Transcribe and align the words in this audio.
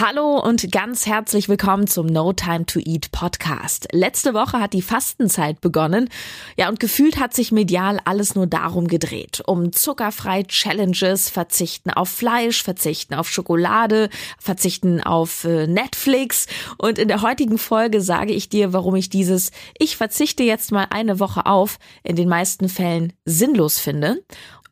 Hallo 0.00 0.38
und 0.38 0.72
ganz 0.72 1.04
herzlich 1.04 1.50
willkommen 1.50 1.86
zum 1.86 2.06
No 2.06 2.32
Time 2.32 2.64
to 2.64 2.80
Eat 2.82 3.12
Podcast. 3.12 3.86
Letzte 3.92 4.32
Woche 4.32 4.58
hat 4.58 4.72
die 4.72 4.80
Fastenzeit 4.80 5.60
begonnen. 5.60 6.08
Ja, 6.56 6.70
und 6.70 6.80
gefühlt 6.80 7.20
hat 7.20 7.34
sich 7.34 7.52
medial 7.52 8.00
alles 8.06 8.34
nur 8.34 8.46
darum 8.46 8.88
gedreht. 8.88 9.42
Um 9.46 9.72
zuckerfrei 9.72 10.44
Challenges, 10.44 11.28
verzichten 11.28 11.90
auf 11.90 12.08
Fleisch, 12.08 12.62
verzichten 12.62 13.12
auf 13.12 13.28
Schokolade, 13.28 14.08
verzichten 14.38 15.02
auf 15.02 15.44
äh, 15.44 15.66
Netflix. 15.66 16.46
Und 16.78 16.98
in 16.98 17.08
der 17.08 17.20
heutigen 17.20 17.58
Folge 17.58 18.00
sage 18.00 18.32
ich 18.32 18.48
dir, 18.48 18.72
warum 18.72 18.96
ich 18.96 19.10
dieses 19.10 19.50
Ich 19.78 19.98
verzichte 19.98 20.44
jetzt 20.44 20.72
mal 20.72 20.86
eine 20.88 21.20
Woche 21.20 21.44
auf 21.44 21.78
in 22.04 22.16
den 22.16 22.30
meisten 22.30 22.70
Fällen 22.70 23.12
sinnlos 23.26 23.78
finde 23.78 24.24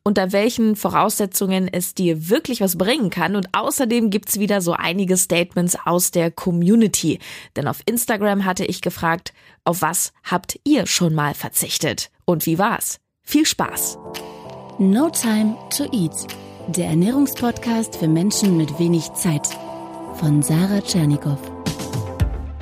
unter 0.08 0.32
welchen 0.32 0.74
Voraussetzungen 0.74 1.68
es 1.68 1.92
dir 1.92 2.30
wirklich 2.30 2.62
was 2.62 2.78
bringen 2.78 3.10
kann. 3.10 3.36
Und 3.36 3.48
außerdem 3.52 4.08
gibt's 4.08 4.38
wieder 4.38 4.62
so 4.62 4.72
einige 4.72 5.18
Statements 5.18 5.76
aus 5.84 6.12
der 6.12 6.30
Community. 6.30 7.18
Denn 7.56 7.68
auf 7.68 7.82
Instagram 7.84 8.46
hatte 8.46 8.64
ich 8.64 8.80
gefragt, 8.80 9.34
auf 9.64 9.82
was 9.82 10.14
habt 10.24 10.58
ihr 10.64 10.86
schon 10.86 11.14
mal 11.14 11.34
verzichtet? 11.34 12.10
Und 12.24 12.46
wie 12.46 12.58
war's? 12.58 13.00
Viel 13.22 13.44
Spaß! 13.44 13.98
No 14.78 15.10
Time 15.10 15.54
to 15.76 15.84
Eat, 15.92 16.14
der 16.68 16.86
Ernährungspodcast 16.86 17.96
für 17.96 18.08
Menschen 18.08 18.56
mit 18.56 18.78
wenig 18.78 19.12
Zeit. 19.12 19.46
Von 20.14 20.42
Sarah 20.42 20.80
Tschernikow. 20.80 21.38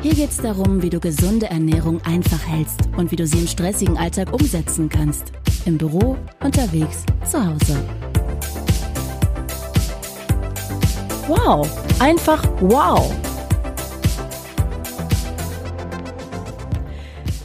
Hier 0.03 0.15
geht's 0.15 0.39
darum, 0.39 0.83
wie 0.83 0.91
du 0.91 0.99
gesunde 0.99 1.47
Ernährung 1.47 2.01
einfach 2.03 2.45
hältst 2.45 2.81
und 2.97 3.13
wie 3.13 3.17
du 3.17 3.25
sie 3.25 3.39
im 3.39 3.47
stressigen 3.47 3.97
Alltag 3.97 4.33
umsetzen 4.33 4.89
kannst. 4.89 5.31
Im 5.67 5.79
Büro, 5.79 6.17
unterwegs, 6.45 7.05
zu 7.29 7.45
Hause. 7.45 7.77
Wow, 11.27 11.69
einfach 11.99 12.47
wow. 12.61 13.13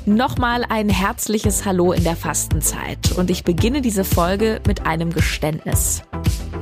Nochmal 0.06 0.64
ein 0.70 0.88
herzliches 0.90 1.66
Hallo 1.66 1.94
in 1.94 2.04
der 2.04 2.16
Fastenzeit 2.16 3.12
und 3.18 3.32
ich 3.32 3.44
beginne 3.44 3.82
diese 3.82 4.04
Folge 4.04 4.62
mit 4.68 4.86
einem 4.86 5.12
Geständnis. 5.12 6.04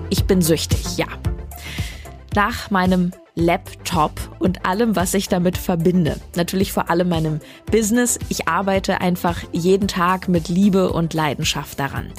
Ich 0.09 0.23
bin 0.23 0.41
süchtig, 0.41 0.97
ja. 0.97 1.07
Nach 2.35 2.71
meinem 2.71 3.11
Laptop 3.39 4.11
und 4.39 4.65
allem, 4.65 4.95
was 4.95 5.13
ich 5.13 5.27
damit 5.27 5.57
verbinde. 5.57 6.17
Natürlich 6.35 6.71
vor 6.71 6.89
allem 6.89 7.09
meinem 7.09 7.39
Business. 7.71 8.19
Ich 8.29 8.47
arbeite 8.47 9.01
einfach 9.01 9.41
jeden 9.51 9.87
Tag 9.87 10.27
mit 10.27 10.49
Liebe 10.49 10.91
und 10.91 11.13
Leidenschaft 11.13 11.79
daran. 11.79 12.11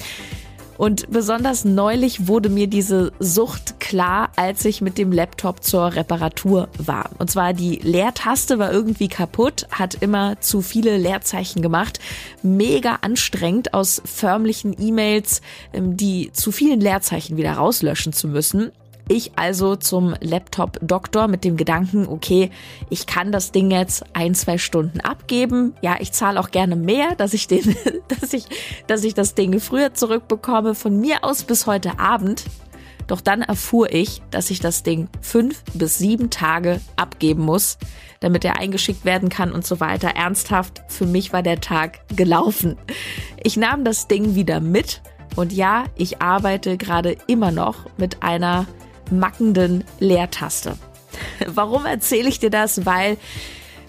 Und 0.81 1.11
besonders 1.11 1.63
neulich 1.63 2.27
wurde 2.27 2.49
mir 2.49 2.65
diese 2.65 3.11
Sucht 3.19 3.79
klar, 3.79 4.31
als 4.35 4.65
ich 4.65 4.81
mit 4.81 4.97
dem 4.97 5.11
Laptop 5.11 5.63
zur 5.63 5.93
Reparatur 5.93 6.69
war. 6.79 7.11
Und 7.19 7.29
zwar 7.29 7.53
die 7.53 7.75
Leertaste 7.75 8.57
war 8.57 8.71
irgendwie 8.71 9.07
kaputt, 9.07 9.67
hat 9.69 9.93
immer 10.01 10.41
zu 10.41 10.63
viele 10.63 10.97
Leerzeichen 10.97 11.61
gemacht. 11.61 11.99
Mega 12.41 12.97
anstrengend 13.01 13.75
aus 13.75 14.01
förmlichen 14.05 14.75
E-Mails, 14.79 15.41
ähm, 15.71 15.97
die 15.97 16.31
zu 16.31 16.51
vielen 16.51 16.81
Leerzeichen 16.81 17.37
wieder 17.37 17.53
rauslöschen 17.53 18.11
zu 18.11 18.27
müssen. 18.27 18.71
Ich 19.07 19.37
also 19.37 19.75
zum 19.75 20.15
Laptop-Doktor 20.21 21.27
mit 21.27 21.43
dem 21.43 21.57
Gedanken, 21.57 22.07
okay, 22.07 22.49
ich 22.89 23.07
kann 23.07 23.31
das 23.31 23.51
Ding 23.51 23.71
jetzt 23.71 24.03
ein, 24.13 24.35
zwei 24.35 24.57
Stunden 24.57 25.01
abgeben. 25.01 25.73
Ja, 25.81 25.97
ich 25.99 26.11
zahle 26.11 26.39
auch 26.39 26.51
gerne 26.51 26.75
mehr, 26.75 27.15
dass 27.15 27.33
ich 27.33 27.47
den, 27.47 27.75
dass 28.07 28.33
ich, 28.33 28.45
dass 28.87 29.03
ich 29.03 29.13
das 29.13 29.35
Ding 29.35 29.59
früher 29.59 29.93
zurückbekomme. 29.93 30.75
Von 30.75 30.99
mir 30.99 31.23
aus 31.23 31.43
bis 31.43 31.67
heute 31.67 31.99
Abend. 31.99 32.45
Doch 33.07 33.19
dann 33.19 33.41
erfuhr 33.41 33.91
ich, 33.91 34.21
dass 34.31 34.49
ich 34.51 34.61
das 34.61 34.83
Ding 34.83 35.09
fünf 35.19 35.63
bis 35.73 35.97
sieben 35.97 36.29
Tage 36.29 36.79
abgeben 36.95 37.43
muss, 37.43 37.77
damit 38.21 38.45
er 38.45 38.57
eingeschickt 38.57 39.03
werden 39.03 39.27
kann 39.27 39.51
und 39.51 39.65
so 39.65 39.81
weiter. 39.81 40.15
Ernsthaft, 40.15 40.81
für 40.87 41.05
mich 41.05 41.33
war 41.33 41.43
der 41.43 41.59
Tag 41.59 42.07
gelaufen. 42.15 42.77
Ich 43.43 43.57
nahm 43.57 43.83
das 43.83 44.07
Ding 44.07 44.35
wieder 44.35 44.61
mit 44.61 45.01
und 45.35 45.51
ja, 45.51 45.85
ich 45.95 46.21
arbeite 46.21 46.77
gerade 46.77 47.17
immer 47.27 47.51
noch 47.51 47.85
mit 47.97 48.23
einer 48.23 48.65
mackenden 49.11 49.83
Leertaste. 49.99 50.77
Warum 51.47 51.85
erzähle 51.85 52.29
ich 52.29 52.39
dir 52.39 52.49
das? 52.49 52.85
Weil 52.85 53.17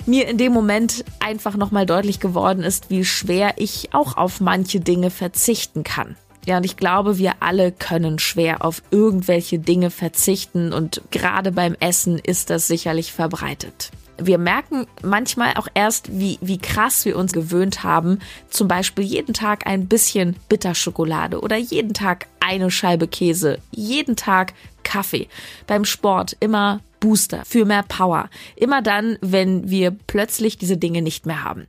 mir 0.06 0.28
in 0.28 0.38
dem 0.38 0.52
Moment 0.52 1.04
einfach 1.20 1.56
nochmal 1.56 1.86
deutlich 1.86 2.20
geworden 2.20 2.62
ist, 2.62 2.90
wie 2.90 3.04
schwer 3.04 3.54
ich 3.56 3.94
auch 3.94 4.16
auf 4.16 4.40
manche 4.40 4.80
Dinge 4.80 5.10
verzichten 5.10 5.84
kann. 5.84 6.16
Ja, 6.44 6.56
und 6.56 6.64
ich 6.64 6.76
glaube, 6.76 7.18
wir 7.18 7.34
alle 7.38 7.70
können 7.70 8.18
schwer 8.18 8.64
auf 8.64 8.82
irgendwelche 8.90 9.60
Dinge 9.60 9.90
verzichten 9.90 10.72
und 10.72 11.00
gerade 11.12 11.52
beim 11.52 11.76
Essen 11.78 12.18
ist 12.18 12.50
das 12.50 12.66
sicherlich 12.66 13.12
verbreitet 13.12 13.92
wir 14.26 14.38
merken 14.38 14.86
manchmal 15.02 15.54
auch 15.54 15.68
erst, 15.74 16.18
wie, 16.18 16.38
wie 16.40 16.58
krass 16.58 17.04
wir 17.04 17.16
uns 17.16 17.32
gewöhnt 17.32 17.82
haben, 17.82 18.18
zum 18.48 18.68
Beispiel 18.68 19.04
jeden 19.04 19.34
Tag 19.34 19.66
ein 19.66 19.86
bisschen 19.86 20.36
Bitterschokolade 20.48 21.40
oder 21.40 21.56
jeden 21.56 21.94
Tag 21.94 22.26
eine 22.40 22.70
Scheibe 22.70 23.08
Käse, 23.08 23.58
jeden 23.70 24.16
Tag 24.16 24.54
Kaffee. 24.82 25.28
Beim 25.66 25.84
Sport 25.84 26.36
immer 26.40 26.80
Booster 27.00 27.44
für 27.44 27.64
mehr 27.64 27.82
Power. 27.82 28.30
Immer 28.56 28.82
dann, 28.82 29.18
wenn 29.20 29.68
wir 29.70 29.90
plötzlich 29.90 30.56
diese 30.58 30.76
Dinge 30.76 31.02
nicht 31.02 31.26
mehr 31.26 31.44
haben. 31.44 31.66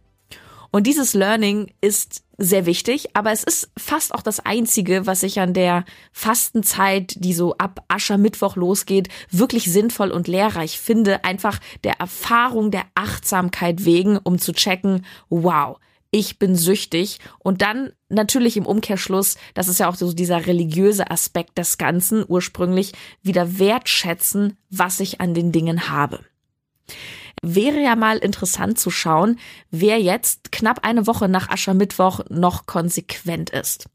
Und 0.72 0.88
dieses 0.88 1.13
Learning 1.13 1.72
ist 1.81 2.23
sehr 2.40 2.66
wichtig, 2.66 3.16
aber 3.16 3.31
es 3.31 3.44
ist 3.44 3.69
fast 3.78 4.13
auch 4.13 4.23
das 4.23 4.40
einzige, 4.40 5.06
was 5.06 5.22
ich 5.22 5.40
an 5.40 5.53
der 5.53 5.85
Fastenzeit, 6.12 7.13
die 7.19 7.34
so 7.34 7.56
ab 7.57 7.84
Aschermittwoch 7.90 8.56
losgeht, 8.56 9.07
wirklich 9.29 9.72
sinnvoll 9.72 10.09
und 10.09 10.28
lehrreich 10.28 10.79
finde. 10.79 11.23
Einfach 11.23 11.59
der 11.84 12.00
Erfahrung 12.00 12.72
der 12.72 12.85
Achtsamkeit 12.96 13.85
wegen, 13.85 14.18
um 14.18 14.40
zu 14.40 14.52
checken, 14.52 15.06
wow, 15.29 15.78
ich 16.13 16.38
bin 16.38 16.56
süchtig 16.56 17.19
und 17.40 17.62
dann 17.63 17.91
natürlich 18.07 18.56
im 18.56 18.68
Umkehrschluss, 18.68 19.35
das 19.56 19.68
ist 19.68 19.79
ja 19.79 19.90
auch 19.90 19.96
so 19.96 20.13
dieser 20.13 20.46
religiöse 20.46 21.09
Aspekt 21.09 21.57
des 21.57 21.78
Ganzen 21.78 22.24
ursprünglich, 22.28 22.94
wieder 23.24 23.57
wertschätzen, 23.57 24.57
was 24.69 25.00
ich 25.00 25.19
an 25.19 25.34
den 25.34 25.52
Dingen 25.52 25.90
habe 25.90 26.19
wäre 27.44 27.81
ja 27.81 27.96
mal 27.96 28.18
interessant 28.18 28.79
zu 28.79 28.90
schauen, 28.90 29.38
wer 29.69 30.00
jetzt 30.00 30.52
knapp 30.52 30.85
eine 30.85 31.06
Woche 31.06 31.28
nach 31.28 31.50
Aschermittwoch 31.50 32.22
noch 32.29 32.66
konsequent 32.66 33.50
ist. 33.50 33.85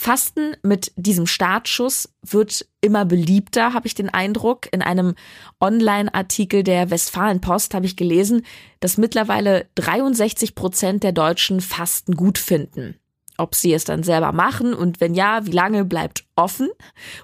Fasten 0.00 0.56
mit 0.62 0.92
diesem 0.96 1.26
Startschuss 1.26 2.08
wird 2.22 2.66
immer 2.80 3.04
beliebter, 3.04 3.74
habe 3.74 3.86
ich 3.86 3.94
den 3.94 4.08
Eindruck. 4.08 4.66
In 4.72 4.80
einem 4.80 5.14
Online-Artikel 5.60 6.62
der 6.62 6.88
Westfalenpost 6.88 7.74
habe 7.74 7.84
ich 7.84 7.96
gelesen, 7.96 8.46
dass 8.80 8.96
mittlerweile 8.96 9.66
63 9.74 10.54
Prozent 10.54 11.02
der 11.02 11.12
Deutschen 11.12 11.60
Fasten 11.60 12.14
gut 12.14 12.38
finden. 12.38 12.96
Ob 13.36 13.54
sie 13.54 13.74
es 13.74 13.84
dann 13.84 14.02
selber 14.02 14.32
machen 14.32 14.72
und 14.72 15.02
wenn 15.02 15.12
ja, 15.12 15.44
wie 15.44 15.50
lange 15.50 15.84
bleibt 15.84 16.24
offen. 16.34 16.70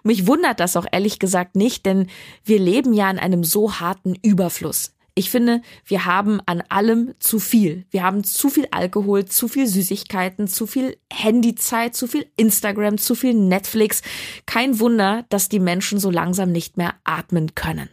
mich 0.03 0.27
wundert 0.27 0.61
das 0.61 0.77
auch 0.77 0.87
ehrlich 0.93 1.19
gesagt 1.19 1.57
nicht, 1.57 1.87
denn 1.87 2.09
wir 2.45 2.59
leben 2.59 2.93
ja 2.93 3.11
in 3.11 3.19
einem 3.19 3.43
so 3.43 3.81
harten 3.81 4.17
Überfluss. 4.21 4.96
Ich 5.19 5.31
finde, 5.31 5.63
wir 5.87 6.05
haben 6.05 6.41
an 6.45 6.63
allem 6.69 7.15
zu 7.21 7.39
viel. 7.39 7.87
Wir 7.91 8.03
haben 8.03 8.23
zu 8.23 8.51
viel 8.51 8.69
Alkohol, 8.71 9.25
zu 9.25 9.49
viel 9.49 9.67
Süßigkeiten, 9.67 10.47
zu 10.47 10.67
viel 10.67 10.99
Handyzeit, 11.11 11.97
zu 11.97 12.07
viel 12.07 12.27
Instagram, 12.37 12.99
zu 12.99 13.15
viel 13.15 13.33
Netflix. 13.33 14.03
Kein 14.45 14.79
Wunder, 14.79 15.25
dass 15.31 15.49
die 15.49 15.59
Menschen 15.59 15.99
so 15.99 16.11
langsam 16.11 16.53
nicht 16.53 16.77
mehr 16.77 16.97
atmen 17.05 17.55
können. 17.55 17.89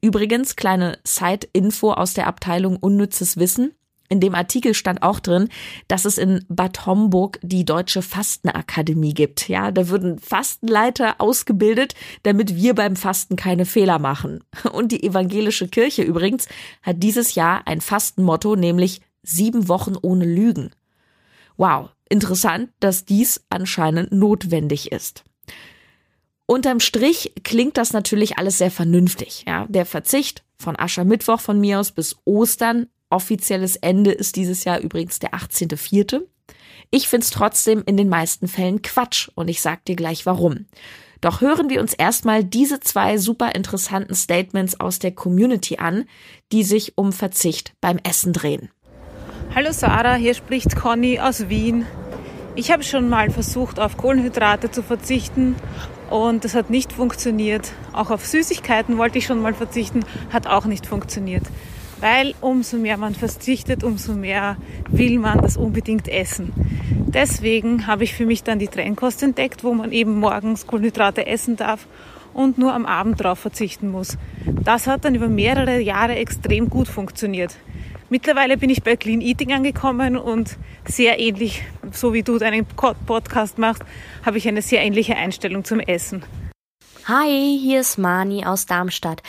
Übrigens, 0.00 0.54
kleine 0.54 0.98
Side-Info 1.04 1.92
aus 1.92 2.14
der 2.14 2.28
Abteilung 2.28 2.76
Unnützes 2.76 3.36
Wissen. 3.36 3.74
In 4.08 4.20
dem 4.20 4.34
Artikel 4.34 4.74
stand 4.74 5.02
auch 5.02 5.18
drin, 5.18 5.48
dass 5.88 6.04
es 6.04 6.18
in 6.18 6.44
Bad 6.48 6.86
Homburg 6.86 7.38
die 7.42 7.64
Deutsche 7.64 8.02
Fastenakademie 8.02 9.14
gibt. 9.14 9.48
Ja, 9.48 9.70
da 9.70 9.88
würden 9.88 10.18
Fastenleiter 10.18 11.20
ausgebildet, 11.20 11.94
damit 12.22 12.54
wir 12.54 12.74
beim 12.74 12.96
Fasten 12.96 13.36
keine 13.36 13.64
Fehler 13.64 13.98
machen. 13.98 14.44
Und 14.72 14.92
die 14.92 15.02
evangelische 15.02 15.68
Kirche 15.68 16.02
übrigens 16.02 16.48
hat 16.82 17.02
dieses 17.02 17.34
Jahr 17.34 17.66
ein 17.66 17.80
Fastenmotto, 17.80 18.56
nämlich 18.56 19.00
sieben 19.22 19.68
Wochen 19.68 19.94
ohne 20.00 20.26
Lügen. 20.26 20.70
Wow, 21.56 21.90
interessant, 22.08 22.70
dass 22.80 23.06
dies 23.06 23.44
anscheinend 23.48 24.12
notwendig 24.12 24.92
ist. 24.92 25.24
Unterm 26.46 26.80
Strich 26.80 27.32
klingt 27.42 27.78
das 27.78 27.94
natürlich 27.94 28.36
alles 28.36 28.58
sehr 28.58 28.70
vernünftig. 28.70 29.44
Ja, 29.46 29.66
der 29.68 29.86
Verzicht 29.86 30.44
von 30.58 30.78
Aschermittwoch 30.78 31.40
von 31.40 31.58
mir 31.58 31.80
aus 31.80 31.92
bis 31.92 32.16
Ostern 32.24 32.88
Offizielles 33.14 33.76
Ende 33.76 34.10
ist 34.10 34.34
dieses 34.34 34.64
Jahr 34.64 34.80
übrigens 34.80 35.20
der 35.20 35.34
18.04. 35.34 36.22
Ich 36.90 37.06
find's 37.06 37.30
trotzdem 37.30 37.84
in 37.86 37.96
den 37.96 38.08
meisten 38.08 38.48
Fällen 38.48 38.82
Quatsch 38.82 39.28
und 39.36 39.46
ich 39.46 39.62
sag 39.62 39.84
dir 39.84 39.94
gleich 39.94 40.26
warum. 40.26 40.66
Doch 41.20 41.40
hören 41.40 41.70
wir 41.70 41.80
uns 41.80 41.94
erstmal 41.94 42.42
diese 42.42 42.80
zwei 42.80 43.16
super 43.18 43.54
interessanten 43.54 44.16
Statements 44.16 44.80
aus 44.80 44.98
der 44.98 45.12
Community 45.12 45.76
an, 45.76 46.06
die 46.50 46.64
sich 46.64 46.98
um 46.98 47.12
Verzicht 47.12 47.74
beim 47.80 47.98
Essen 48.02 48.32
drehen. 48.32 48.70
Hallo 49.54 49.70
Sarah, 49.70 50.16
hier 50.16 50.34
spricht 50.34 50.74
Conny 50.74 51.20
aus 51.20 51.48
Wien. 51.48 51.86
Ich 52.56 52.72
habe 52.72 52.82
schon 52.82 53.08
mal 53.08 53.30
versucht, 53.30 53.78
auf 53.78 53.96
Kohlenhydrate 53.96 54.72
zu 54.72 54.82
verzichten 54.82 55.54
und 56.10 56.44
das 56.44 56.56
hat 56.56 56.68
nicht 56.68 56.92
funktioniert. 56.92 57.74
Auch 57.92 58.10
auf 58.10 58.26
Süßigkeiten 58.26 58.98
wollte 58.98 59.18
ich 59.18 59.26
schon 59.26 59.40
mal 59.40 59.54
verzichten, 59.54 60.00
hat 60.32 60.48
auch 60.48 60.64
nicht 60.64 60.84
funktioniert. 60.84 61.44
Weil 62.04 62.34
umso 62.42 62.76
mehr 62.76 62.98
man 62.98 63.14
verzichtet, 63.14 63.82
umso 63.82 64.12
mehr 64.12 64.58
will 64.90 65.18
man 65.18 65.38
das 65.40 65.56
unbedingt 65.56 66.06
essen. 66.06 66.52
Deswegen 66.90 67.86
habe 67.86 68.04
ich 68.04 68.12
für 68.12 68.26
mich 68.26 68.42
dann 68.42 68.58
die 68.58 68.68
Trennkost 68.68 69.22
entdeckt, 69.22 69.64
wo 69.64 69.72
man 69.72 69.90
eben 69.90 70.20
morgens 70.20 70.66
Kohlenhydrate 70.66 71.26
essen 71.26 71.56
darf 71.56 71.86
und 72.34 72.58
nur 72.58 72.74
am 72.74 72.84
Abend 72.84 73.20
darauf 73.20 73.38
verzichten 73.38 73.88
muss. 73.90 74.18
Das 74.44 74.86
hat 74.86 75.06
dann 75.06 75.14
über 75.14 75.28
mehrere 75.28 75.80
Jahre 75.80 76.16
extrem 76.16 76.68
gut 76.68 76.88
funktioniert. 76.88 77.56
Mittlerweile 78.10 78.58
bin 78.58 78.68
ich 78.68 78.82
bei 78.82 78.96
Clean 78.96 79.22
Eating 79.22 79.54
angekommen 79.54 80.18
und 80.18 80.58
sehr 80.84 81.18
ähnlich, 81.18 81.62
so 81.90 82.12
wie 82.12 82.22
du 82.22 82.36
deinen 82.36 82.66
Podcast 82.66 83.56
machst, 83.56 83.82
habe 84.26 84.36
ich 84.36 84.46
eine 84.46 84.60
sehr 84.60 84.82
ähnliche 84.82 85.16
Einstellung 85.16 85.64
zum 85.64 85.80
Essen. 85.80 86.22
Hi, 87.06 87.58
hier 87.60 87.82
ist 87.82 87.98
Mani 87.98 88.46
aus 88.46 88.64
Darmstadt. 88.64 89.22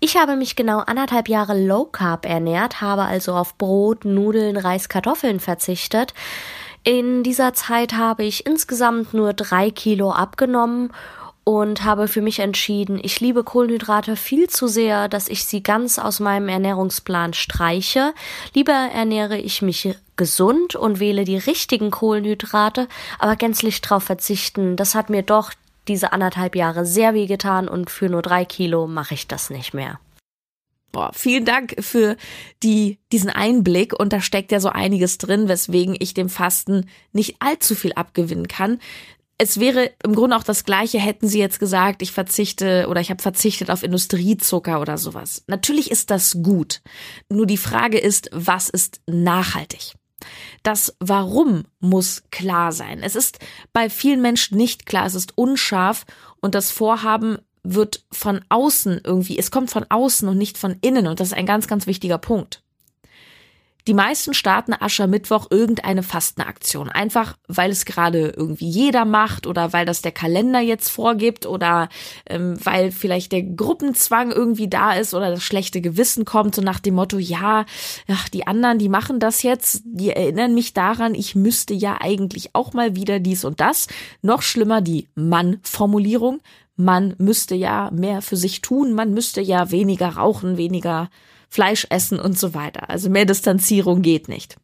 Ich 0.00 0.18
habe 0.18 0.36
mich 0.36 0.54
genau 0.54 0.80
anderthalb 0.80 1.30
Jahre 1.30 1.58
Low 1.58 1.86
Carb 1.86 2.26
ernährt, 2.26 2.82
habe 2.82 3.04
also 3.04 3.32
auf 3.32 3.56
Brot, 3.56 4.04
Nudeln, 4.04 4.58
Reis, 4.58 4.90
Kartoffeln 4.90 5.40
verzichtet. 5.40 6.12
In 6.84 7.22
dieser 7.22 7.54
Zeit 7.54 7.94
habe 7.94 8.24
ich 8.24 8.44
insgesamt 8.44 9.14
nur 9.14 9.32
drei 9.32 9.70
Kilo 9.70 10.10
abgenommen 10.10 10.92
und 11.42 11.84
habe 11.84 12.06
für 12.06 12.20
mich 12.20 12.40
entschieden, 12.40 13.00
ich 13.02 13.20
liebe 13.20 13.44
Kohlenhydrate 13.44 14.16
viel 14.16 14.50
zu 14.50 14.66
sehr, 14.66 15.08
dass 15.08 15.28
ich 15.28 15.46
sie 15.46 15.62
ganz 15.62 15.98
aus 15.98 16.20
meinem 16.20 16.50
Ernährungsplan 16.50 17.32
streiche. 17.32 18.12
Lieber 18.52 18.74
ernähre 18.74 19.38
ich 19.38 19.62
mich 19.62 19.96
gesund 20.16 20.76
und 20.76 21.00
wähle 21.00 21.24
die 21.24 21.38
richtigen 21.38 21.90
Kohlenhydrate, 21.90 22.88
aber 23.18 23.36
gänzlich 23.36 23.80
drauf 23.80 24.04
verzichten, 24.04 24.76
das 24.76 24.94
hat 24.94 25.08
mir 25.08 25.22
doch 25.22 25.52
diese 25.88 26.12
anderthalb 26.12 26.56
Jahre 26.56 26.86
sehr 26.86 27.14
weh 27.14 27.26
getan 27.26 27.68
und 27.68 27.90
für 27.90 28.08
nur 28.08 28.22
drei 28.22 28.44
Kilo 28.44 28.86
mache 28.86 29.14
ich 29.14 29.26
das 29.26 29.50
nicht 29.50 29.74
mehr. 29.74 30.00
Boah, 30.92 31.10
vielen 31.14 31.46
Dank 31.46 31.74
für 31.80 32.16
die, 32.62 32.98
diesen 33.12 33.30
Einblick 33.30 33.98
und 33.98 34.12
da 34.12 34.20
steckt 34.20 34.52
ja 34.52 34.60
so 34.60 34.68
einiges 34.68 35.16
drin, 35.16 35.48
weswegen 35.48 35.96
ich 35.98 36.12
dem 36.12 36.28
Fasten 36.28 36.88
nicht 37.12 37.36
allzu 37.40 37.74
viel 37.74 37.94
abgewinnen 37.94 38.46
kann 38.46 38.78
es 39.42 39.58
wäre 39.58 39.90
im 40.04 40.14
Grunde 40.14 40.36
auch 40.36 40.44
das 40.44 40.64
Gleiche, 40.64 41.00
hätten 41.00 41.26
sie 41.26 41.40
jetzt 41.40 41.58
gesagt, 41.58 42.00
ich 42.00 42.12
verzichte 42.12 42.86
oder 42.88 43.00
ich 43.00 43.10
habe 43.10 43.20
verzichtet 43.20 43.70
auf 43.70 43.82
Industriezucker 43.82 44.80
oder 44.80 44.98
sowas. 44.98 45.42
Natürlich 45.48 45.90
ist 45.90 46.12
das 46.12 46.38
gut. 46.44 46.80
Nur 47.28 47.46
die 47.46 47.56
Frage 47.56 47.98
ist, 47.98 48.30
was 48.32 48.68
ist 48.68 49.00
nachhaltig? 49.06 49.94
Das 50.62 50.96
Warum 51.00 51.64
muss 51.80 52.24
klar 52.30 52.72
sein. 52.72 53.00
Es 53.02 53.16
ist 53.16 53.38
bei 53.72 53.90
vielen 53.90 54.22
Menschen 54.22 54.56
nicht 54.56 54.86
klar, 54.86 55.06
es 55.06 55.14
ist 55.14 55.36
unscharf 55.36 56.04
und 56.40 56.54
das 56.54 56.70
Vorhaben 56.70 57.38
wird 57.62 58.04
von 58.10 58.40
außen 58.48 59.00
irgendwie, 59.04 59.38
es 59.38 59.50
kommt 59.50 59.70
von 59.70 59.86
außen 59.88 60.28
und 60.28 60.38
nicht 60.38 60.58
von 60.58 60.76
innen 60.80 61.06
und 61.06 61.20
das 61.20 61.28
ist 61.28 61.34
ein 61.34 61.46
ganz, 61.46 61.68
ganz 61.68 61.86
wichtiger 61.86 62.18
Punkt. 62.18 62.62
Die 63.88 63.94
meisten 63.94 64.32
starten 64.32 64.74
Aschermittwoch 64.74 65.48
irgendeine 65.50 66.04
Fastenaktion. 66.04 66.88
Einfach, 66.88 67.36
weil 67.48 67.72
es 67.72 67.84
gerade 67.84 68.32
irgendwie 68.36 68.68
jeder 68.68 69.04
macht 69.04 69.46
oder 69.46 69.72
weil 69.72 69.84
das 69.84 70.02
der 70.02 70.12
Kalender 70.12 70.60
jetzt 70.60 70.88
vorgibt 70.88 71.46
oder 71.46 71.88
ähm, 72.26 72.54
weil 72.62 72.92
vielleicht 72.92 73.32
der 73.32 73.42
Gruppenzwang 73.42 74.30
irgendwie 74.30 74.68
da 74.68 74.92
ist 74.92 75.14
oder 75.14 75.30
das 75.30 75.42
schlechte 75.42 75.80
Gewissen 75.80 76.24
kommt, 76.24 76.54
so 76.54 76.62
nach 76.62 76.78
dem 76.78 76.94
Motto, 76.94 77.18
ja, 77.18 77.64
ach, 78.08 78.28
die 78.28 78.46
anderen, 78.46 78.78
die 78.78 78.88
machen 78.88 79.18
das 79.18 79.42
jetzt, 79.42 79.82
die 79.84 80.10
erinnern 80.10 80.54
mich 80.54 80.74
daran, 80.74 81.16
ich 81.16 81.34
müsste 81.34 81.74
ja 81.74 81.98
eigentlich 82.00 82.50
auch 82.54 82.74
mal 82.74 82.94
wieder 82.94 83.18
dies 83.18 83.44
und 83.44 83.60
das. 83.60 83.88
Noch 84.22 84.42
schlimmer 84.42 84.80
die 84.80 85.08
Mann-Formulierung. 85.16 86.40
Man 86.76 87.14
müsste 87.18 87.54
ja 87.56 87.90
mehr 87.92 88.22
für 88.22 88.36
sich 88.36 88.62
tun, 88.62 88.94
man 88.94 89.12
müsste 89.12 89.40
ja 89.40 89.70
weniger 89.70 90.08
rauchen, 90.10 90.56
weniger 90.56 91.10
Fleisch 91.52 91.86
essen 91.90 92.18
und 92.18 92.38
so 92.38 92.54
weiter. 92.54 92.88
Also 92.88 93.10
mehr 93.10 93.26
Distanzierung 93.26 94.00
geht 94.00 94.26
nicht. 94.26 94.56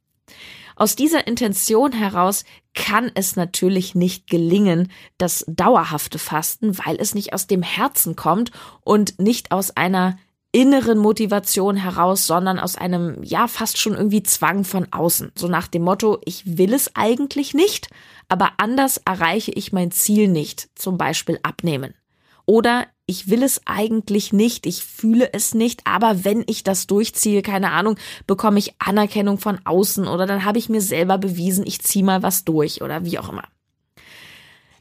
Aus 0.75 0.96
dieser 0.96 1.26
Intention 1.26 1.93
heraus 1.93 2.44
kann 2.75 3.11
es 3.14 3.37
natürlich 3.37 3.94
nicht 3.94 4.26
gelingen, 4.26 4.90
das 5.19 5.44
dauerhafte 5.46 6.19
Fasten, 6.19 6.79
weil 6.79 6.96
es 6.99 7.14
nicht 7.14 7.35
aus 7.35 7.46
dem 7.46 7.62
Herzen 7.62 8.17
kommt 8.17 8.52
und 8.85 9.19
nicht 9.19 9.52
aus 9.52 9.76
einer 9.76 10.17
inneren 10.50 10.96
Motivation 10.96 11.76
heraus, 11.76 12.26
sondern 12.26 12.58
aus 12.58 12.76
einem, 12.76 13.23
ja, 13.23 13.49
fast 13.49 13.76
schon 13.76 13.93
irgendwie 13.93 14.23
Zwang 14.23 14.64
von 14.64 14.91
außen. 14.91 15.32
So 15.34 15.46
nach 15.46 15.69
dem 15.69 15.82
Motto, 15.82 16.23
ich 16.25 16.56
will 16.56 16.73
es 16.73 16.96
eigentlich 16.96 17.52
nicht, 17.52 17.91
aber 18.31 18.52
anders 18.56 18.96
erreiche 19.05 19.50
ich 19.50 19.75
mein 19.75 19.91
Ziel 19.91 20.29
nicht, 20.29 20.70
zum 20.75 20.96
Beispiel 20.96 21.38
abnehmen. 21.43 21.93
Oder 22.46 22.87
ich 23.10 23.28
will 23.28 23.43
es 23.43 23.62
eigentlich 23.64 24.34
nicht, 24.34 24.66
ich 24.66 24.84
fühle 24.84 25.32
es 25.32 25.55
nicht, 25.55 25.81
aber 25.84 26.25
wenn 26.25 26.44
ich 26.46 26.62
das 26.62 26.87
durchziehe, 26.87 27.40
keine 27.40 27.72
Ahnung, 27.72 27.96
bekomme 28.26 28.58
ich 28.58 28.75
Anerkennung 28.78 29.38
von 29.38 29.58
außen 29.64 30.06
oder 30.06 30.26
dann 30.26 30.44
habe 30.44 30.58
ich 30.58 30.69
mir 30.69 30.82
selber 30.82 31.16
bewiesen, 31.16 31.66
ich 31.66 31.81
ziehe 31.81 32.05
mal 32.05 32.22
was 32.22 32.44
durch 32.44 32.82
oder 32.82 33.06
wie 33.06 33.19
auch 33.19 33.31
immer. 33.31 33.44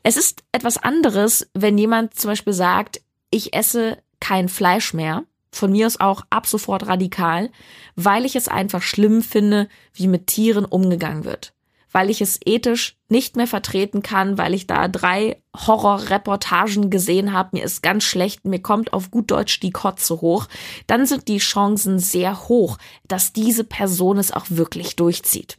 Es 0.04 0.18
ist 0.18 0.44
etwas 0.52 0.78
anderes, 0.78 1.50
wenn 1.54 1.78
jemand 1.78 2.16
zum 2.16 2.32
Beispiel 2.32 2.54
sagt, 2.54 3.02
ich 3.32 3.56
esse 3.56 3.98
kein 4.20 4.50
Fleisch 4.50 4.94
mehr, 4.94 5.24
von 5.54 5.72
mir 5.72 5.88
aus 5.88 6.02
auch 6.02 6.24
ab 6.30 6.48
sofort 6.48 6.86
radikal, 6.86 7.50
weil 7.96 8.26
ich 8.26 8.36
es 8.36 8.50
einfach 8.50 8.82
schlimm 8.82 9.22
finde, 9.22 9.70
wie 9.94 10.08
mit 10.08 10.28
Tieren 10.28 10.66
umgegangen 10.66 11.24
wird 11.24 11.54
weil 11.92 12.10
ich 12.10 12.22
es 12.22 12.40
ethisch 12.46 12.98
nicht 13.10 13.36
mehr 13.36 13.48
vertreten 13.48 14.02
kann, 14.02 14.38
weil 14.38 14.54
ich 14.54 14.68
da 14.68 14.88
drei 14.88 15.42
Horrorreportagen 15.56 16.90
gesehen 16.90 17.34
habe, 17.34 17.50
mir 17.54 17.64
ist 17.64 17.82
ganz 17.82 18.04
schlecht, 18.04 18.46
mir 18.46 18.62
kommt 18.62 18.94
auf 18.94 19.12
gut 19.12 19.32
Deutsch 19.32 19.60
die 19.60 19.72
Kotze 19.72 20.22
hoch, 20.22 20.48
dann 20.88 21.06
sind 21.06 21.28
die 21.28 21.38
Chancen 21.38 22.00
sehr 22.00 22.48
hoch, 22.48 22.78
dass 23.08 23.34
diese 23.34 23.64
Person 23.64 24.18
es 24.18 24.32
auch 24.32 24.46
wirklich 24.50 24.96
durchzieht. 24.96 25.58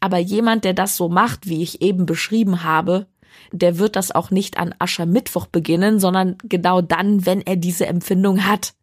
Aber 0.00 0.18
jemand, 0.18 0.64
der 0.64 0.74
das 0.74 0.96
so 0.96 1.08
macht, 1.08 1.48
wie 1.48 1.62
ich 1.62 1.82
eben 1.82 2.06
beschrieben 2.06 2.62
habe, 2.62 3.06
der 3.52 3.78
wird 3.78 3.96
das 3.96 4.10
auch 4.10 4.30
nicht 4.30 4.58
an 4.58 4.74
Aschermittwoch 4.78 5.46
beginnen, 5.46 6.00
sondern 6.00 6.36
genau 6.44 6.82
dann, 6.82 7.24
wenn 7.26 7.40
er 7.40 7.56
diese 7.56 7.86
Empfindung 7.86 8.44
hat. 8.44 8.74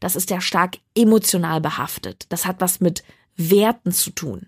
Das 0.00 0.16
ist 0.16 0.30
ja 0.30 0.40
stark 0.40 0.78
emotional 0.94 1.60
behaftet. 1.60 2.26
Das 2.28 2.46
hat 2.46 2.60
was 2.60 2.80
mit 2.80 3.02
Werten 3.36 3.92
zu 3.92 4.10
tun. 4.10 4.46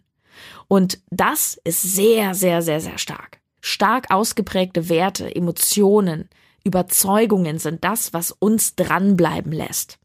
Und 0.69 0.99
das 1.11 1.61
ist 1.65 1.83
sehr, 1.83 2.35
sehr, 2.35 2.63
sehr, 2.63 2.81
sehr 2.81 2.99
stark. 2.99 3.41
Stark 3.61 4.11
ausgeprägte 4.11 4.89
Werte, 4.89 5.35
Emotionen, 5.35 6.29
Überzeugungen 6.65 7.59
sind 7.59 7.85
das, 7.85 8.13
was 8.13 8.31
uns 8.33 8.75
dranbleiben 8.77 9.53
lässt. 9.53 9.99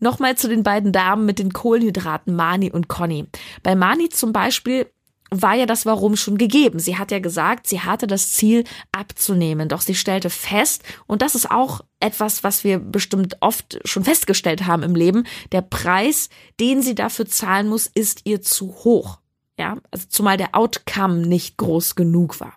Nochmal 0.00 0.36
zu 0.36 0.48
den 0.48 0.62
beiden 0.62 0.92
Damen 0.92 1.24
mit 1.24 1.38
den 1.38 1.52
Kohlenhydraten, 1.52 2.34
Mani 2.34 2.70
und 2.70 2.88
Conny. 2.88 3.26
Bei 3.62 3.74
Mani 3.74 4.08
zum 4.08 4.32
Beispiel 4.32 4.86
war 5.30 5.54
ja 5.54 5.66
das 5.66 5.86
Warum 5.86 6.16
schon 6.16 6.38
gegeben. 6.38 6.78
Sie 6.78 6.96
hat 6.96 7.10
ja 7.10 7.18
gesagt, 7.18 7.66
sie 7.66 7.80
hatte 7.80 8.06
das 8.06 8.32
Ziel 8.32 8.64
abzunehmen, 8.92 9.68
doch 9.68 9.80
sie 9.80 9.94
stellte 9.94 10.30
fest, 10.30 10.82
und 11.06 11.22
das 11.22 11.34
ist 11.34 11.50
auch 11.50 11.80
etwas, 12.00 12.44
was 12.44 12.64
wir 12.64 12.78
bestimmt 12.78 13.36
oft 13.40 13.80
schon 13.84 14.04
festgestellt 14.04 14.66
haben 14.66 14.82
im 14.82 14.94
Leben, 14.94 15.24
der 15.52 15.62
Preis, 15.62 16.28
den 16.60 16.82
sie 16.82 16.94
dafür 16.94 17.26
zahlen 17.26 17.68
muss, 17.68 17.86
ist 17.86 18.22
ihr 18.24 18.42
zu 18.42 18.74
hoch. 18.84 19.18
Ja, 19.58 19.76
also 19.90 20.06
zumal 20.08 20.36
der 20.36 20.54
Outcome 20.54 21.26
nicht 21.26 21.56
groß 21.56 21.94
genug 21.94 22.40
war. 22.40 22.54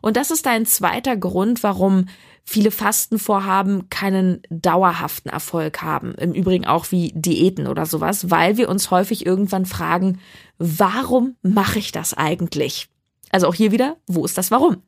Und 0.00 0.16
das 0.16 0.30
ist 0.30 0.46
ein 0.46 0.66
zweiter 0.66 1.16
Grund, 1.16 1.62
warum 1.62 2.06
viele 2.44 2.70
Fastenvorhaben 2.70 3.90
keinen 3.90 4.42
dauerhaften 4.50 5.28
Erfolg 5.28 5.82
haben. 5.82 6.14
Im 6.14 6.32
Übrigen 6.32 6.66
auch 6.66 6.90
wie 6.90 7.12
Diäten 7.14 7.66
oder 7.66 7.86
sowas, 7.86 8.30
weil 8.30 8.56
wir 8.56 8.68
uns 8.68 8.90
häufig 8.90 9.24
irgendwann 9.24 9.66
fragen, 9.66 10.18
warum 10.58 11.36
mache 11.42 11.78
ich 11.78 11.92
das 11.92 12.14
eigentlich? 12.14 12.88
Also 13.30 13.46
auch 13.46 13.54
hier 13.54 13.70
wieder, 13.70 13.96
wo 14.06 14.24
ist 14.24 14.36
das 14.36 14.50
Warum? 14.50 14.82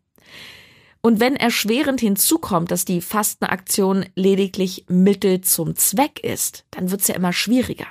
Und 1.02 1.20
wenn 1.20 1.36
erschwerend 1.36 2.00
hinzukommt, 2.00 2.70
dass 2.70 2.84
die 2.84 3.00
Fastenaktion 3.00 4.06
lediglich 4.14 4.86
Mittel 4.88 5.40
zum 5.40 5.76
Zweck 5.76 6.20
ist, 6.20 6.64
dann 6.70 6.90
wird's 6.90 7.08
ja 7.08 7.16
immer 7.16 7.32
schwieriger. 7.32 7.86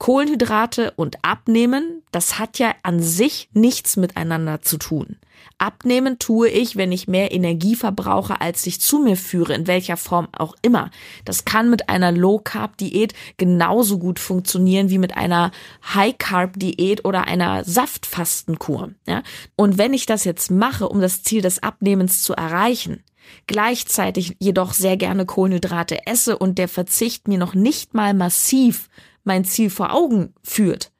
Kohlenhydrate 0.00 0.92
und 0.96 1.18
Abnehmen, 1.22 2.02
das 2.10 2.38
hat 2.38 2.58
ja 2.58 2.74
an 2.82 3.02
sich 3.02 3.50
nichts 3.52 3.98
miteinander 3.98 4.62
zu 4.62 4.78
tun. 4.78 5.18
Abnehmen 5.58 6.18
tue 6.18 6.48
ich, 6.48 6.76
wenn 6.76 6.90
ich 6.90 7.06
mehr 7.06 7.32
Energie 7.32 7.76
verbrauche, 7.76 8.40
als 8.40 8.66
ich 8.66 8.80
zu 8.80 8.98
mir 8.98 9.18
führe, 9.18 9.52
in 9.52 9.66
welcher 9.66 9.98
Form 9.98 10.28
auch 10.32 10.56
immer. 10.62 10.90
Das 11.26 11.44
kann 11.44 11.68
mit 11.68 11.90
einer 11.90 12.12
Low-Carb-Diät 12.12 13.12
genauso 13.36 13.98
gut 13.98 14.18
funktionieren 14.18 14.88
wie 14.88 14.96
mit 14.96 15.18
einer 15.18 15.50
High-Carb-Diät 15.92 17.04
oder 17.04 17.26
einer 17.26 17.64
Saftfastenkur. 17.64 18.92
Ja? 19.06 19.22
Und 19.54 19.76
wenn 19.76 19.92
ich 19.92 20.06
das 20.06 20.24
jetzt 20.24 20.50
mache, 20.50 20.88
um 20.88 21.02
das 21.02 21.22
Ziel 21.24 21.42
des 21.42 21.62
Abnehmens 21.62 22.22
zu 22.22 22.32
erreichen, 22.32 23.04
gleichzeitig 23.46 24.34
jedoch 24.38 24.72
sehr 24.72 24.96
gerne 24.96 25.26
Kohlenhydrate 25.26 26.06
esse 26.06 26.38
und 26.38 26.56
der 26.56 26.68
Verzicht 26.68 27.28
mir 27.28 27.38
noch 27.38 27.54
nicht 27.54 27.92
mal 27.92 28.14
massiv 28.14 28.88
mein 29.24 29.44
Ziel 29.44 29.70
vor 29.70 29.92
Augen 29.92 30.34
führt, 30.42 30.92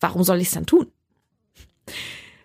warum 0.00 0.22
soll 0.22 0.40
ich 0.40 0.48
es 0.48 0.54
dann 0.54 0.66
tun? 0.66 0.86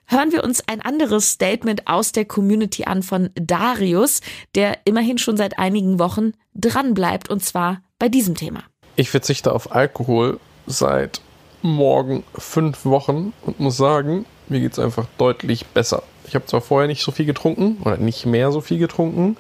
Hören 0.08 0.32
wir 0.32 0.44
uns 0.44 0.68
ein 0.68 0.82
anderes 0.82 1.32
Statement 1.32 1.88
aus 1.88 2.12
der 2.12 2.26
Community 2.26 2.84
an 2.86 3.02
von 3.02 3.32
Darius, 3.34 4.22
der 4.54 4.78
immerhin 4.86 5.18
schon 5.18 5.36
seit 5.36 5.58
einigen 5.58 5.98
Wochen 5.98 6.34
dranbleibt 6.54 7.30
und 7.30 7.44
zwar 7.44 7.82
bei 7.98 8.08
diesem 8.08 8.36
Thema. 8.36 8.64
Ich 8.96 9.10
verzichte 9.10 9.52
auf 9.52 9.72
Alkohol 9.72 10.40
seit 10.68 11.22
morgen 11.64 12.24
fünf 12.38 12.86
Wochen 12.86 13.34
und 13.42 13.60
muss 13.60 13.78
sagen, 13.78 14.26
mir 14.48 14.60
geht 14.60 14.74
es 14.74 14.80
einfach 14.80 15.08
deutlich 15.18 15.66
besser. 15.66 16.04
Ich 16.28 16.36
habe 16.36 16.46
zwar 16.46 16.62
vorher 16.62 16.88
nicht 16.88 17.02
so 17.02 17.12
viel 17.12 17.26
getrunken 17.26 17.78
oder 17.84 17.98
nicht 17.98 18.28
mehr 18.28 18.52
so 18.52 18.62
viel 18.62 18.78
getrunken, 18.78 19.38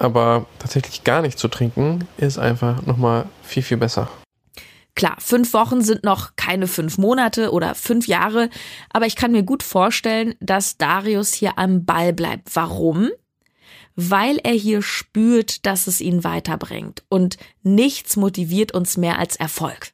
aber 0.00 0.46
tatsächlich 0.58 1.04
gar 1.04 1.22
nicht 1.22 1.38
zu 1.38 1.46
trinken 1.46 2.08
ist 2.16 2.38
einfach 2.38 2.82
nochmal 2.82 3.26
viel, 3.44 3.62
viel 3.62 3.76
besser. 3.76 4.08
Klar, 4.94 5.16
fünf 5.18 5.54
Wochen 5.54 5.80
sind 5.82 6.04
noch 6.04 6.36
keine 6.36 6.66
fünf 6.66 6.98
Monate 6.98 7.50
oder 7.50 7.74
fünf 7.74 8.06
Jahre, 8.06 8.50
aber 8.90 9.06
ich 9.06 9.16
kann 9.16 9.32
mir 9.32 9.42
gut 9.42 9.62
vorstellen, 9.62 10.34
dass 10.40 10.76
Darius 10.76 11.32
hier 11.32 11.58
am 11.58 11.84
Ball 11.84 12.12
bleibt. 12.12 12.54
Warum? 12.54 13.10
Weil 13.96 14.38
er 14.42 14.52
hier 14.52 14.82
spürt, 14.82 15.64
dass 15.66 15.86
es 15.86 16.00
ihn 16.00 16.24
weiterbringt 16.24 17.04
und 17.08 17.38
nichts 17.62 18.16
motiviert 18.16 18.72
uns 18.72 18.96
mehr 18.96 19.18
als 19.18 19.36
Erfolg. 19.36 19.92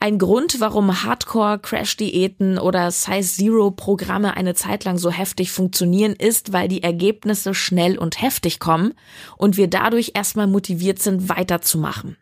Ein 0.00 0.18
Grund, 0.18 0.60
warum 0.60 1.02
Hardcore-Crash-Diäten 1.02 2.58
oder 2.58 2.90
Size-Zero-Programme 2.90 4.36
eine 4.36 4.54
Zeit 4.54 4.84
lang 4.84 4.98
so 4.98 5.10
heftig 5.10 5.50
funktionieren, 5.50 6.12
ist, 6.12 6.52
weil 6.52 6.68
die 6.68 6.82
Ergebnisse 6.82 7.54
schnell 7.54 7.96
und 7.96 8.20
heftig 8.20 8.58
kommen 8.58 8.92
und 9.38 9.56
wir 9.56 9.68
dadurch 9.68 10.12
erstmal 10.14 10.46
motiviert 10.46 10.98
sind, 11.00 11.30
weiterzumachen. 11.30 12.18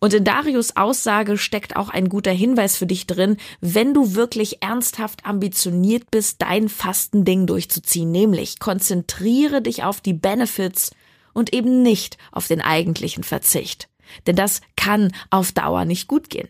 Und 0.00 0.14
in 0.14 0.24
Darius 0.24 0.76
Aussage 0.76 1.38
steckt 1.38 1.76
auch 1.76 1.88
ein 1.88 2.08
guter 2.08 2.32
Hinweis 2.32 2.76
für 2.76 2.86
dich 2.86 3.06
drin, 3.06 3.36
wenn 3.60 3.94
du 3.94 4.14
wirklich 4.14 4.62
ernsthaft 4.62 5.24
ambitioniert 5.24 6.10
bist, 6.10 6.42
dein 6.42 6.68
Fastending 6.68 7.46
durchzuziehen, 7.46 8.10
nämlich 8.10 8.58
konzentriere 8.58 9.62
dich 9.62 9.84
auf 9.84 10.00
die 10.00 10.14
Benefits 10.14 10.90
und 11.32 11.52
eben 11.52 11.82
nicht 11.82 12.18
auf 12.32 12.48
den 12.48 12.60
eigentlichen 12.60 13.24
Verzicht. 13.24 13.88
Denn 14.26 14.36
das 14.36 14.60
kann 14.76 15.12
auf 15.30 15.52
Dauer 15.52 15.84
nicht 15.84 16.08
gut 16.08 16.28
gehen. 16.28 16.48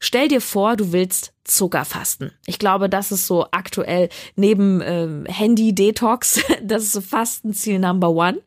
Stell 0.00 0.28
dir 0.28 0.40
vor, 0.40 0.76
du 0.76 0.92
willst 0.92 1.32
Zucker 1.44 1.84
fasten. 1.84 2.32
Ich 2.46 2.58
glaube, 2.58 2.88
das 2.88 3.12
ist 3.12 3.26
so 3.26 3.46
aktuell 3.52 4.08
neben 4.36 4.80
ähm, 4.84 5.24
Handy-Detox, 5.26 6.40
das 6.62 6.84
ist 6.84 6.92
so 6.92 7.00
Fastenziel 7.00 7.78
Number 7.78 8.10
One. 8.10 8.40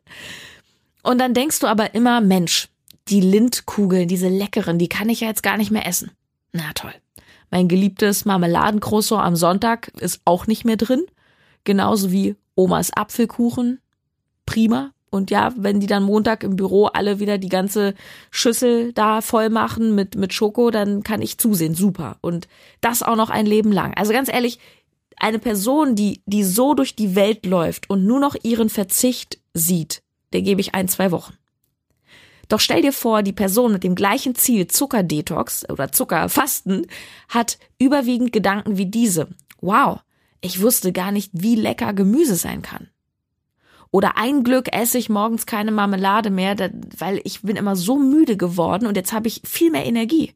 Und 1.02 1.18
dann 1.18 1.34
denkst 1.34 1.60
du 1.60 1.66
aber 1.66 1.94
immer, 1.94 2.20
Mensch, 2.20 2.68
die 3.08 3.20
Lindkugeln, 3.20 4.08
diese 4.08 4.28
leckeren, 4.28 4.78
die 4.78 4.88
kann 4.88 5.08
ich 5.08 5.20
ja 5.20 5.28
jetzt 5.28 5.42
gar 5.42 5.56
nicht 5.56 5.70
mehr 5.70 5.86
essen. 5.86 6.10
Na 6.52 6.72
toll. 6.74 6.94
Mein 7.50 7.68
geliebtes 7.68 8.24
Marmeladencroissant 8.24 9.22
am 9.22 9.36
Sonntag 9.36 9.88
ist 10.00 10.20
auch 10.24 10.46
nicht 10.46 10.64
mehr 10.64 10.76
drin. 10.76 11.04
Genauso 11.64 12.10
wie 12.10 12.36
Omas 12.54 12.92
Apfelkuchen. 12.92 13.80
Prima. 14.46 14.92
Und 15.10 15.30
ja, 15.30 15.52
wenn 15.56 15.78
die 15.78 15.86
dann 15.86 16.04
Montag 16.04 16.42
im 16.42 16.56
Büro 16.56 16.86
alle 16.86 17.20
wieder 17.20 17.36
die 17.36 17.50
ganze 17.50 17.94
Schüssel 18.30 18.94
da 18.94 19.20
voll 19.20 19.50
machen 19.50 19.94
mit, 19.94 20.14
mit 20.14 20.32
Schoko, 20.32 20.70
dann 20.70 21.02
kann 21.02 21.20
ich 21.20 21.36
zusehen. 21.36 21.74
Super. 21.74 22.16
Und 22.22 22.48
das 22.80 23.02
auch 23.02 23.16
noch 23.16 23.28
ein 23.28 23.44
Leben 23.44 23.72
lang. 23.72 23.92
Also 23.94 24.12
ganz 24.12 24.32
ehrlich, 24.32 24.58
eine 25.18 25.38
Person, 25.38 25.94
die, 25.94 26.22
die 26.24 26.44
so 26.44 26.72
durch 26.72 26.96
die 26.96 27.14
Welt 27.14 27.44
läuft 27.44 27.90
und 27.90 28.06
nur 28.06 28.20
noch 28.20 28.34
ihren 28.42 28.70
Verzicht 28.70 29.38
sieht, 29.52 30.02
der 30.32 30.40
gebe 30.40 30.62
ich 30.62 30.74
ein, 30.74 30.88
zwei 30.88 31.10
Wochen. 31.10 31.34
Doch 32.52 32.60
stell 32.60 32.82
dir 32.82 32.92
vor, 32.92 33.22
die 33.22 33.32
Person 33.32 33.72
mit 33.72 33.82
dem 33.82 33.94
gleichen 33.94 34.34
Ziel 34.34 34.66
Zuckerdetox 34.66 35.70
oder 35.70 35.90
Zuckerfasten 35.90 36.86
hat 37.30 37.58
überwiegend 37.78 38.30
Gedanken 38.30 38.76
wie 38.76 38.84
diese. 38.84 39.28
Wow, 39.62 40.00
ich 40.42 40.60
wusste 40.60 40.92
gar 40.92 41.12
nicht, 41.12 41.30
wie 41.32 41.54
lecker 41.54 41.94
Gemüse 41.94 42.34
sein 42.34 42.60
kann. 42.60 42.90
Oder 43.90 44.18
ein 44.18 44.44
Glück 44.44 44.70
esse 44.70 44.98
ich 44.98 45.08
morgens 45.08 45.46
keine 45.46 45.72
Marmelade 45.72 46.28
mehr, 46.28 46.54
weil 46.98 47.22
ich 47.24 47.40
bin 47.40 47.56
immer 47.56 47.74
so 47.74 47.98
müde 47.98 48.36
geworden 48.36 48.86
und 48.86 48.98
jetzt 48.98 49.14
habe 49.14 49.28
ich 49.28 49.40
viel 49.46 49.70
mehr 49.70 49.86
Energie. 49.86 50.34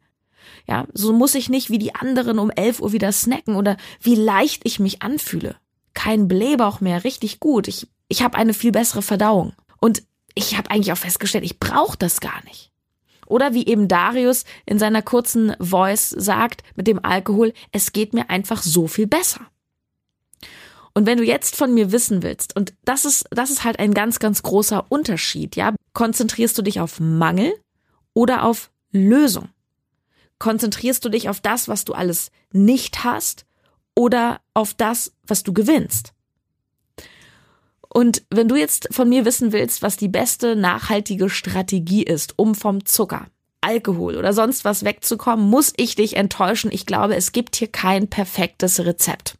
Ja, 0.66 0.87
so 0.94 1.12
muss 1.12 1.35
ich 1.35 1.50
nicht 1.50 1.68
wie 1.68 1.78
die 1.78 1.94
anderen 1.94 2.38
um 2.38 2.49
11 2.49 2.80
Uhr 2.80 2.92
wieder 2.94 3.12
snacken 3.12 3.56
oder 3.56 3.76
wie 4.00 4.14
leicht 4.14 4.62
ich 4.64 4.80
mich 4.80 5.02
anfühle. 5.02 5.56
Kein 5.92 6.28
Blähbauch 6.28 6.80
mehr, 6.80 7.04
richtig 7.04 7.40
gut. 7.40 7.68
Ich, 7.68 7.88
ich 8.08 8.23
habe 8.23 8.38
eine 8.38 8.54
viel 8.54 8.73
bessere 8.73 9.02
Verdauung. 9.02 9.52
Und 9.82 10.02
ich 10.37 10.57
habe 10.57 10.71
eigentlich 10.71 10.93
auch 10.93 10.99
festgestellt, 10.99 11.45
ich 11.45 11.59
brauche 11.59 11.97
das 11.97 12.21
gar 12.21 12.45
nicht. 12.45 12.71
Oder 13.26 13.55
wie 13.55 13.66
eben 13.66 13.88
Darius 13.88 14.45
in 14.66 14.78
seiner 14.78 15.02
kurzen 15.02 15.57
Voice 15.59 16.11
sagt 16.11 16.62
mit 16.76 16.87
dem 16.87 17.05
Alkohol, 17.05 17.52
es 17.73 17.93
geht 17.93 18.14
mir 18.14 18.31
einfach 18.31 18.62
so 18.62 18.87
viel 18.87 19.09
besser. 19.09 19.40
Und 20.95 21.07
wenn 21.07 21.19
du 21.19 21.25
jetzt 21.25 21.57
von 21.57 21.75
mir 21.75 21.90
wissen 21.90 22.23
willst, 22.23 22.55
und 22.55 22.75
das 22.85 23.05
ist, 23.05 23.26
das 23.31 23.50
ist 23.50 23.64
halt 23.64 23.78
ein 23.78 23.93
ganz, 23.93 24.19
ganz 24.19 24.43
großer 24.43 24.87
Unterschied, 24.90 25.57
ja, 25.57 25.75
konzentrierst 25.93 26.57
du 26.57 26.62
dich 26.62 26.81
auf 26.81 27.00
Mangel 27.00 27.52
oder 28.14 28.45
auf 28.45 28.71
Lösung? 28.93 29.49
Konzentrierst 30.38 31.05
du 31.05 31.09
dich 31.09 31.28
auf 31.28 31.40
das, 31.40 31.69
was 31.69 31.85
du 31.85 31.95
alles 31.95 32.31
nicht 32.52 33.05
hast 33.05 33.47
oder 33.95 34.40
auf 34.55 34.75
das, 34.75 35.12
was 35.26 35.43
du 35.43 35.52
gewinnst? 35.52 36.12
Und 37.97 38.25
wenn 38.29 38.47
du 38.47 38.57
jetzt 38.57 38.88
von 38.91 39.09
mir 39.09 39.25
wissen 39.25 39.53
willst, 39.53 39.81
was 39.81 39.97
die 39.97 40.09
beste 40.09 40.55
nachhaltige 40.55 41.31
Strategie 41.31 42.03
ist, 42.03 42.35
um 42.37 42.55
vom 42.55 42.85
Zucker, 42.85 43.29
Alkohol 43.62 44.17
oder 44.17 44.35
sonst 44.35 44.67
was 44.67 44.85
wegzukommen, 44.85 45.49
muss 45.49 45.73
ich 45.79 45.95
dich 45.95 46.15
enttäuschen. 46.19 46.71
Ich 46.71 46.85
glaube, 46.85 47.17
es 47.17 47.33
gibt 47.33 47.57
hier 47.57 47.69
kein 47.69 48.09
perfektes 48.09 48.85
Rezept. 48.85 49.38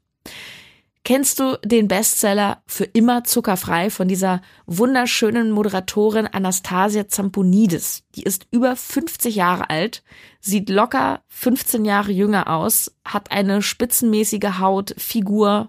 Kennst 1.05 1.39
du 1.39 1.59
den 1.67 1.87
Bestseller 1.87 2.63
Für 2.67 2.85
immer 2.85 3.25
zuckerfrei 3.25 3.91
von 3.91 4.09
dieser 4.09 4.41
wunderschönen 4.65 5.51
Moderatorin 5.51 6.27
Anastasia 6.27 7.09
Zamponidis? 7.09 8.05
Die 8.15 8.23
ist 8.23 8.47
über 8.53 8.75
50 8.75 9.35
Jahre 9.35 9.69
alt, 9.69 10.03
sieht 10.41 10.71
locker 10.71 11.21
15 11.29 11.85
Jahre 11.85 12.11
jünger 12.11 12.49
aus, 12.49 12.91
hat 13.05 13.33
eine 13.33 13.61
spitzenmäßige 13.61 14.61
Haut, 14.61 14.95
Figur. 14.97 15.69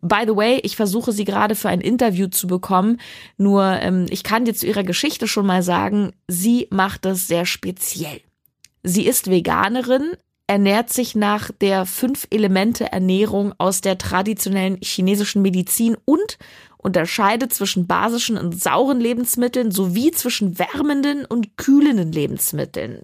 By 0.00 0.24
the 0.26 0.36
way, 0.36 0.60
ich 0.62 0.76
versuche 0.76 1.12
sie 1.12 1.24
gerade 1.24 1.54
für 1.54 1.68
ein 1.68 1.80
Interview 1.80 2.28
zu 2.28 2.46
bekommen. 2.46 3.00
Nur 3.38 3.64
ähm, 3.64 4.06
ich 4.10 4.22
kann 4.22 4.44
dir 4.44 4.54
zu 4.54 4.66
ihrer 4.66 4.84
Geschichte 4.84 5.26
schon 5.26 5.46
mal 5.46 5.62
sagen, 5.62 6.12
sie 6.28 6.68
macht 6.70 7.06
es 7.06 7.26
sehr 7.26 7.46
speziell. 7.46 8.20
Sie 8.82 9.06
ist 9.06 9.30
Veganerin, 9.30 10.12
ernährt 10.46 10.92
sich 10.92 11.14
nach 11.14 11.50
der 11.50 11.86
Fünf-Elemente-Ernährung 11.86 13.54
aus 13.58 13.80
der 13.80 13.98
traditionellen 13.98 14.78
chinesischen 14.80 15.42
Medizin 15.42 15.96
und 16.04 16.38
unterscheidet 16.78 17.52
zwischen 17.52 17.88
basischen 17.88 18.38
und 18.38 18.62
sauren 18.62 19.00
Lebensmitteln 19.00 19.72
sowie 19.72 20.12
zwischen 20.12 20.58
wärmenden 20.58 21.24
und 21.24 21.56
kühlenden 21.56 22.12
Lebensmitteln. 22.12 23.02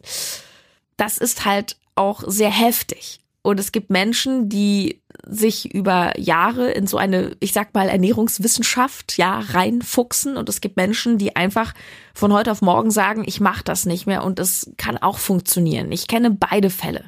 Das 0.97 1.19
ist 1.19 1.45
halt 1.45 1.77
auch 1.97 2.23
sehr 2.27 2.51
heftig. 2.51 3.19
Und 3.43 3.59
es 3.59 3.73
gibt 3.73 3.91
Menschen, 3.91 4.49
die 4.49 5.02
sich 5.27 5.75
über 5.75 6.19
Jahre 6.19 6.71
in 6.71 6.87
so 6.87 6.97
eine, 6.97 7.37
ich 7.41 7.53
sag 7.53 7.75
mal, 7.75 7.89
Ernährungswissenschaft, 7.89 9.19
ja, 9.19 9.39
reinfuchsen. 9.39 10.37
Und 10.37 10.49
es 10.49 10.61
gibt 10.61 10.77
Menschen, 10.77 11.19
die 11.19 11.37
einfach 11.37 11.75
von 12.15 12.33
heute 12.33 12.53
auf 12.53 12.63
morgen 12.63 12.91
sagen, 12.91 13.25
ich 13.27 13.41
mache 13.41 13.65
das 13.65 13.87
nicht 13.87 14.07
mehr 14.07 14.25
und 14.25 14.39
es 14.39 14.71
kann 14.77 14.99
auch 14.99 15.19
funktionieren. 15.19 15.93
Ich 15.93 16.07
kenne 16.07 16.31
beide 16.31 16.71
Fälle. 16.71 17.05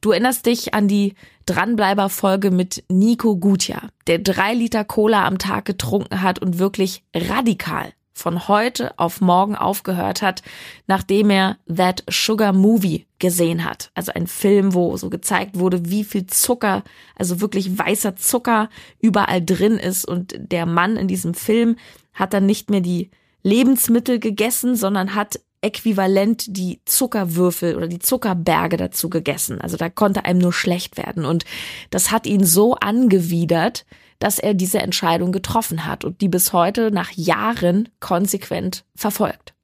Du 0.00 0.12
erinnerst 0.12 0.46
dich 0.46 0.72
an 0.72 0.88
die 0.88 1.14
Dranbleiber-Folge 1.46 2.50
mit 2.50 2.84
Nico 2.88 3.36
Gutja, 3.36 3.88
der 4.06 4.18
drei 4.18 4.54
Liter 4.54 4.84
Cola 4.84 5.26
am 5.26 5.38
Tag 5.38 5.64
getrunken 5.64 6.22
hat 6.22 6.38
und 6.38 6.58
wirklich 6.58 7.02
radikal 7.14 7.92
von 8.12 8.48
heute 8.48 8.98
auf 8.98 9.20
morgen 9.20 9.54
aufgehört 9.56 10.22
hat, 10.22 10.42
nachdem 10.86 11.30
er 11.30 11.56
That 11.74 12.04
Sugar 12.08 12.52
Movie 12.52 13.06
gesehen 13.18 13.64
hat. 13.64 13.90
Also 13.94 14.12
ein 14.12 14.26
Film, 14.26 14.74
wo 14.74 14.96
so 14.96 15.10
gezeigt 15.10 15.58
wurde, 15.58 15.90
wie 15.90 16.04
viel 16.04 16.26
Zucker, 16.26 16.82
also 17.16 17.40
wirklich 17.40 17.78
weißer 17.78 18.16
Zucker 18.16 18.68
überall 19.00 19.44
drin 19.44 19.78
ist. 19.78 20.04
Und 20.06 20.34
der 20.38 20.66
Mann 20.66 20.96
in 20.96 21.08
diesem 21.08 21.34
Film 21.34 21.76
hat 22.12 22.32
dann 22.32 22.46
nicht 22.46 22.70
mehr 22.70 22.80
die 22.80 23.10
Lebensmittel 23.42 24.18
gegessen, 24.18 24.76
sondern 24.76 25.14
hat 25.14 25.40
äquivalent 25.62 26.56
die 26.56 26.80
Zuckerwürfel 26.84 27.76
oder 27.76 27.86
die 27.86 27.98
Zuckerberge 27.98 28.76
dazu 28.76 29.10
gegessen. 29.10 29.60
Also 29.60 29.76
da 29.76 29.88
konnte 29.90 30.24
einem 30.24 30.40
nur 30.40 30.52
schlecht 30.52 30.96
werden. 30.96 31.24
Und 31.24 31.44
das 31.90 32.10
hat 32.10 32.26
ihn 32.26 32.44
so 32.44 32.74
angewidert, 32.74 33.84
dass 34.20 34.38
er 34.38 34.54
diese 34.54 34.78
Entscheidung 34.78 35.32
getroffen 35.32 35.86
hat 35.86 36.04
und 36.04 36.20
die 36.20 36.28
bis 36.28 36.52
heute 36.52 36.92
nach 36.92 37.10
Jahren 37.12 37.88
konsequent 37.98 38.84
verfolgt. 38.94 39.54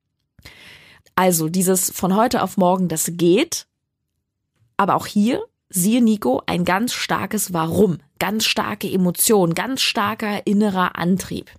Also 1.14 1.48
dieses 1.48 1.90
von 1.90 2.16
heute 2.16 2.42
auf 2.42 2.56
morgen, 2.56 2.88
das 2.88 3.12
geht. 3.12 3.66
Aber 4.76 4.96
auch 4.96 5.06
hier, 5.06 5.42
siehe 5.68 6.02
Nico, 6.02 6.42
ein 6.46 6.64
ganz 6.64 6.92
starkes 6.92 7.52
Warum, 7.52 7.98
ganz 8.18 8.44
starke 8.44 8.90
Emotion, 8.90 9.54
ganz 9.54 9.82
starker 9.82 10.46
innerer 10.46 10.96
Antrieb. 10.96 11.50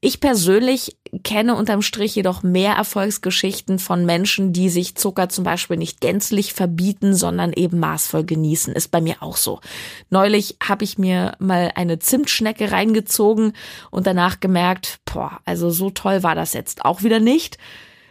Ich 0.00 0.20
persönlich 0.20 0.96
kenne 1.24 1.56
unterm 1.56 1.82
Strich 1.82 2.14
jedoch 2.14 2.44
mehr 2.44 2.74
Erfolgsgeschichten 2.74 3.80
von 3.80 4.06
Menschen, 4.06 4.52
die 4.52 4.68
sich 4.68 4.94
Zucker 4.94 5.28
zum 5.28 5.42
Beispiel 5.42 5.76
nicht 5.76 6.00
gänzlich 6.00 6.52
verbieten, 6.52 7.16
sondern 7.16 7.52
eben 7.52 7.80
maßvoll 7.80 8.22
genießen. 8.22 8.74
Ist 8.74 8.92
bei 8.92 9.00
mir 9.00 9.16
auch 9.24 9.36
so. 9.36 9.60
Neulich 10.08 10.56
habe 10.62 10.84
ich 10.84 10.98
mir 10.98 11.32
mal 11.40 11.72
eine 11.74 11.98
Zimtschnecke 11.98 12.70
reingezogen 12.70 13.54
und 13.90 14.06
danach 14.06 14.38
gemerkt, 14.38 15.00
boah, 15.04 15.40
also 15.44 15.70
so 15.70 15.90
toll 15.90 16.22
war 16.22 16.36
das 16.36 16.52
jetzt 16.52 16.84
auch 16.84 17.02
wieder 17.02 17.18
nicht. 17.18 17.58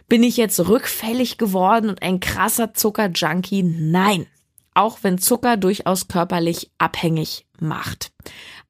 Bin 0.08 0.22
ich 0.22 0.36
jetzt 0.36 0.60
rückfällig 0.60 1.38
geworden 1.38 1.88
und 1.88 2.02
ein 2.02 2.20
krasser 2.20 2.74
Zuckerjunkie? 2.74 3.62
Nein. 3.62 4.26
Auch 4.74 4.98
wenn 5.02 5.16
Zucker 5.16 5.56
durchaus 5.56 6.06
körperlich 6.06 6.70
abhängig 6.76 7.46
macht. 7.60 8.12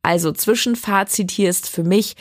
Also 0.03 0.31
Zwischenfazit 0.31 1.33
hier 1.33 1.51
ist 1.51 1.69
für 1.69 1.83
mich, 1.83 2.15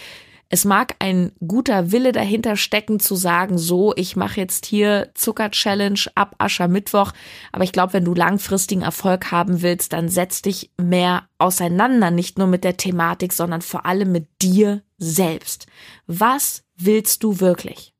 es 0.49 0.63
mag 0.63 0.95
ein 0.99 1.33
guter 1.45 1.91
Wille 1.91 2.13
dahinter 2.13 2.55
stecken 2.55 2.99
zu 2.99 3.15
sagen, 3.15 3.57
so, 3.57 3.93
ich 3.95 4.15
mache 4.15 4.39
jetzt 4.39 4.65
hier 4.65 5.09
Zucker-Challenge 5.13 5.99
ab 6.15 6.35
Aschermittwoch, 6.37 7.11
aber 7.51 7.65
ich 7.65 7.73
glaube, 7.73 7.93
wenn 7.93 8.05
du 8.05 8.13
langfristigen 8.13 8.81
Erfolg 8.81 9.31
haben 9.31 9.61
willst, 9.61 9.91
dann 9.91 10.07
setz 10.07 10.41
dich 10.41 10.71
mehr 10.81 11.27
auseinander, 11.37 12.11
nicht 12.11 12.37
nur 12.37 12.47
mit 12.47 12.63
der 12.63 12.77
Thematik, 12.77 13.33
sondern 13.33 13.61
vor 13.61 13.85
allem 13.85 14.11
mit 14.11 14.27
dir 14.41 14.83
selbst. 14.97 15.67
Was 16.05 16.63
willst 16.77 17.23
du 17.23 17.41
wirklich? 17.41 17.93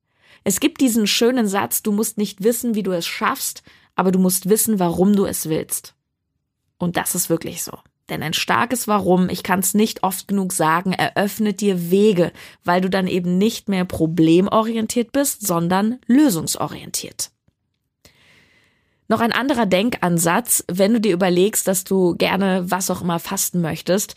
Es 0.46 0.62
gibt 0.62 0.80
diesen 0.80 1.08
schönen 1.08 1.48
Satz, 1.48 1.84
du 1.84 1.92
musst 1.92 2.18
nicht 2.18 2.44
wissen, 2.44 2.75
wie 2.75 2.84
du 2.84 2.94
es 2.94 3.06
schaffst, 3.06 3.63
aber 3.96 4.13
du 4.13 4.20
musst 4.20 4.48
wissen, 4.48 4.80
warum 4.80 5.13
du 5.13 5.25
es 5.25 5.50
willst. 5.50 5.96
Und 6.77 6.96
das 6.96 7.16
ist 7.16 7.30
wirklich 7.30 7.63
so. 7.63 7.77
Denn 8.10 8.24
ein 8.24 8.34
starkes 8.34 8.88
Warum, 8.88 9.30
ich 9.30 9.44
kann 9.44 9.60
es 9.60 9.74
nicht 9.74 10.04
oft 10.04 10.28
genug 10.28 10.54
sagen, 10.54 10.94
eröffnet 10.94 11.60
dir 11.60 11.92
Wege, 11.92 12.32
weil 12.64 12.82
du 12.82 12.90
dann 12.90 13.08
eben 13.08 13.38
nicht 13.38 13.68
mehr 13.68 13.86
problemorientiert 13.86 15.12
bist, 15.12 15.46
sondern 15.46 16.00
lösungsorientiert. 16.08 17.32
Noch 19.10 19.20
ein 19.20 19.32
anderer 19.32 19.66
Denkansatz, 19.66 20.64
wenn 20.70 20.94
du 20.94 21.02
dir 21.02 21.14
überlegst, 21.14 21.68
dass 21.68 21.84
du 21.84 22.16
gerne 22.16 22.64
was 22.70 22.90
auch 22.90 23.02
immer 23.02 23.20
fasten 23.20 23.62
möchtest, 23.62 24.16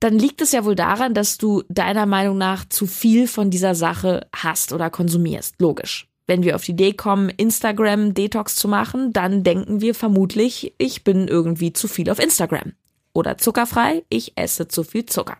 dann 0.00 0.18
liegt 0.18 0.40
es 0.40 0.52
ja 0.52 0.64
wohl 0.64 0.76
daran, 0.76 1.12
dass 1.12 1.38
du 1.38 1.62
deiner 1.68 2.06
Meinung 2.06 2.38
nach 2.38 2.66
zu 2.68 2.86
viel 2.86 3.26
von 3.26 3.50
dieser 3.50 3.74
Sache 3.74 4.26
hast 4.34 4.72
oder 4.72 4.90
konsumierst. 4.90 5.56
Logisch. 5.58 6.08
Wenn 6.26 6.42
wir 6.42 6.56
auf 6.56 6.64
die 6.64 6.72
Idee 6.72 6.92
kommen, 6.92 7.30
Instagram 7.30 8.14
Detox 8.14 8.54
zu 8.54 8.68
machen, 8.68 9.12
dann 9.12 9.42
denken 9.42 9.80
wir 9.80 9.94
vermutlich, 9.94 10.74
ich 10.78 11.04
bin 11.04 11.26
irgendwie 11.26 11.72
zu 11.72 11.88
viel 11.88 12.10
auf 12.10 12.18
Instagram 12.18 12.74
oder 13.18 13.36
zuckerfrei, 13.36 14.04
ich 14.08 14.32
esse 14.36 14.68
zu 14.68 14.84
viel 14.84 15.04
Zucker. 15.06 15.36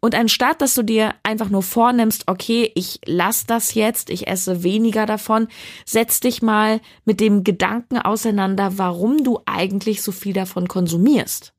Und 0.00 0.14
anstatt, 0.14 0.60
dass 0.60 0.74
du 0.74 0.82
dir 0.82 1.14
einfach 1.22 1.48
nur 1.48 1.62
vornimmst, 1.62 2.28
okay, 2.28 2.70
ich 2.74 3.00
lass 3.06 3.46
das 3.46 3.72
jetzt, 3.72 4.10
ich 4.10 4.26
esse 4.28 4.62
weniger 4.62 5.06
davon, 5.06 5.48
setz 5.86 6.20
dich 6.20 6.42
mal 6.42 6.82
mit 7.06 7.20
dem 7.20 7.42
Gedanken 7.42 7.96
auseinander, 7.96 8.76
warum 8.76 9.24
du 9.24 9.40
eigentlich 9.46 10.02
so 10.02 10.12
viel 10.12 10.34
davon 10.34 10.68
konsumierst. 10.68 11.54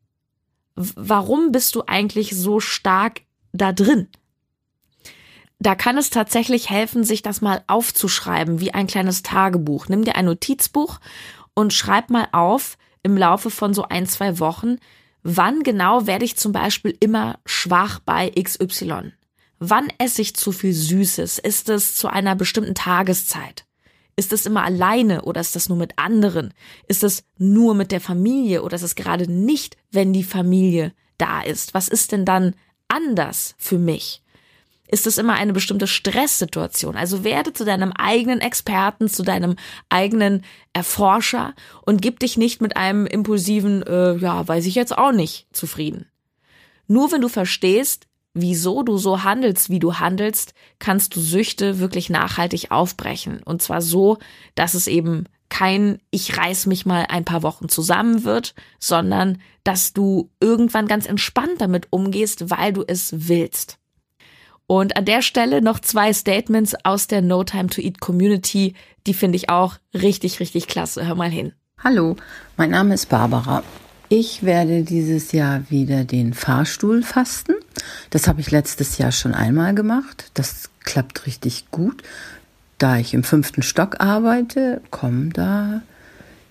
Warum 0.75 1.51
bist 1.51 1.73
du 1.73 1.83
eigentlich 1.87 2.35
so 2.35 2.59
stark 2.59 3.21
da 3.51 3.71
drin? 3.71 4.09
Da 5.57 5.73
kann 5.73 5.97
es 5.97 6.11
tatsächlich 6.11 6.69
helfen, 6.69 7.03
sich 7.03 7.23
das 7.23 7.41
mal 7.41 7.63
aufzuschreiben, 7.65 8.59
wie 8.59 8.75
ein 8.75 8.85
kleines 8.85 9.23
Tagebuch. 9.23 9.87
Nimm 9.87 10.03
dir 10.03 10.15
ein 10.17 10.25
Notizbuch 10.25 10.99
und 11.55 11.73
schreib 11.73 12.11
mal 12.11 12.27
auf, 12.31 12.77
im 13.05 13.15
Laufe 13.15 13.51
von 13.51 13.75
so 13.75 13.83
ein, 13.83 14.07
zwei 14.07 14.39
Wochen, 14.39 14.77
wann 15.21 15.61
genau 15.61 16.07
werde 16.07 16.25
ich 16.25 16.37
zum 16.37 16.51
Beispiel 16.51 16.97
immer 16.99 17.37
schwach 17.45 17.99
bei 17.99 18.31
XY? 18.31 19.13
Wann 19.59 19.87
esse 19.99 20.23
ich 20.23 20.35
zu 20.35 20.51
viel 20.51 20.73
Süßes? 20.73 21.37
Ist 21.37 21.69
es 21.69 21.95
zu 21.95 22.07
einer 22.07 22.35
bestimmten 22.35 22.73
Tageszeit? 22.73 23.65
Ist 24.15 24.33
es 24.33 24.47
immer 24.47 24.63
alleine 24.63 25.21
oder 25.21 25.39
ist 25.39 25.55
das 25.55 25.69
nur 25.69 25.77
mit 25.77 25.99
anderen? 25.99 26.51
Ist 26.87 27.03
es 27.03 27.23
nur 27.37 27.75
mit 27.75 27.91
der 27.91 28.01
Familie 28.01 28.63
oder 28.63 28.75
ist 28.75 28.81
es 28.81 28.95
gerade 28.95 29.31
nicht, 29.31 29.77
wenn 29.91 30.11
die 30.11 30.23
Familie 30.23 30.91
da 31.19 31.41
ist? 31.41 31.75
Was 31.75 31.87
ist 31.87 32.11
denn 32.11 32.25
dann 32.25 32.55
anders 32.87 33.53
für 33.59 33.77
mich? 33.77 34.23
Ist 34.87 35.07
es 35.07 35.17
immer 35.17 35.33
eine 35.33 35.53
bestimmte 35.53 35.87
Stresssituation. 35.87 36.95
Also 36.95 37.23
werde 37.23 37.53
zu 37.53 37.65
deinem 37.65 37.91
eigenen 37.91 38.39
Experten, 38.41 39.09
zu 39.09 39.23
deinem 39.23 39.55
eigenen 39.89 40.43
Erforscher 40.73 41.53
und 41.85 42.01
gib 42.01 42.19
dich 42.19 42.37
nicht 42.37 42.61
mit 42.61 42.77
einem 42.77 43.05
impulsiven, 43.05 43.83
äh, 43.83 44.15
ja, 44.17 44.47
weiß 44.47 44.65
ich 44.65 44.75
jetzt 44.75 44.97
auch 44.97 45.11
nicht, 45.11 45.47
zufrieden. 45.51 46.07
Nur 46.87 47.11
wenn 47.11 47.21
du 47.21 47.29
verstehst, 47.29 48.07
wieso 48.33 48.83
du 48.83 48.97
so 48.97 49.23
handelst, 49.23 49.69
wie 49.69 49.79
du 49.79 49.95
handelst, 49.95 50.53
kannst 50.77 51.15
du 51.15 51.19
Süchte 51.19 51.79
wirklich 51.79 52.09
nachhaltig 52.09 52.69
aufbrechen. 52.69 53.41
Und 53.43 53.61
zwar 53.61 53.81
so, 53.81 54.17
dass 54.53 54.73
es 54.73 54.87
eben 54.87 55.25
kein 55.49 55.99
Ich 56.11 56.37
reiß 56.37 56.65
mich 56.65 56.85
mal 56.85 57.05
ein 57.09 57.23
paar 57.25 57.43
Wochen 57.43 57.69
zusammen 57.69 58.23
wird, 58.23 58.55
sondern 58.79 59.41
dass 59.63 59.93
du 59.93 60.29
irgendwann 60.39 60.87
ganz 60.87 61.05
entspannt 61.05 61.59
damit 61.59 61.87
umgehst, 61.91 62.49
weil 62.49 62.73
du 62.73 62.83
es 62.85 63.29
willst. 63.29 63.79
Und 64.67 64.97
an 64.97 65.05
der 65.05 65.21
Stelle 65.21 65.61
noch 65.61 65.79
zwei 65.79 66.11
Statements 66.11 66.75
aus 66.83 67.07
der 67.07 67.21
No 67.21 67.43
Time 67.43 67.67
to 67.67 67.81
Eat 67.81 67.99
Community, 67.99 68.73
die 69.05 69.13
finde 69.13 69.35
ich 69.35 69.49
auch 69.49 69.77
richtig, 69.93 70.39
richtig 70.39 70.67
klasse. 70.67 71.05
Hör 71.05 71.15
mal 71.15 71.29
hin. 71.29 71.53
Hallo, 71.83 72.15
mein 72.57 72.71
Name 72.71 72.95
ist 72.95 73.09
Barbara. 73.09 73.63
Ich 74.09 74.43
werde 74.43 74.83
dieses 74.83 75.31
Jahr 75.31 75.69
wieder 75.69 76.03
den 76.03 76.33
Fahrstuhl 76.33 77.03
fasten. 77.03 77.53
Das 78.09 78.27
habe 78.27 78.41
ich 78.41 78.49
letztes 78.49 78.97
Jahr 78.97 79.11
schon 79.11 79.33
einmal 79.33 79.75
gemacht. 79.75 80.31
Das 80.33 80.69
klappt 80.83 81.27
richtig 81.27 81.69
gut. 81.69 82.01
Da 82.77 82.97
ich 82.97 83.13
im 83.13 83.23
fünften 83.23 83.61
Stock 83.61 83.99
arbeite, 83.99 84.81
kommen 84.89 85.31
da 85.31 85.81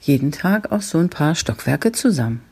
jeden 0.01 0.31
Tag 0.31 0.71
auch 0.73 0.83
so 0.83 0.99
ein 0.99 1.11
paar 1.11 1.35
Stockwerke 1.35 1.93
zusammen. 1.93 2.43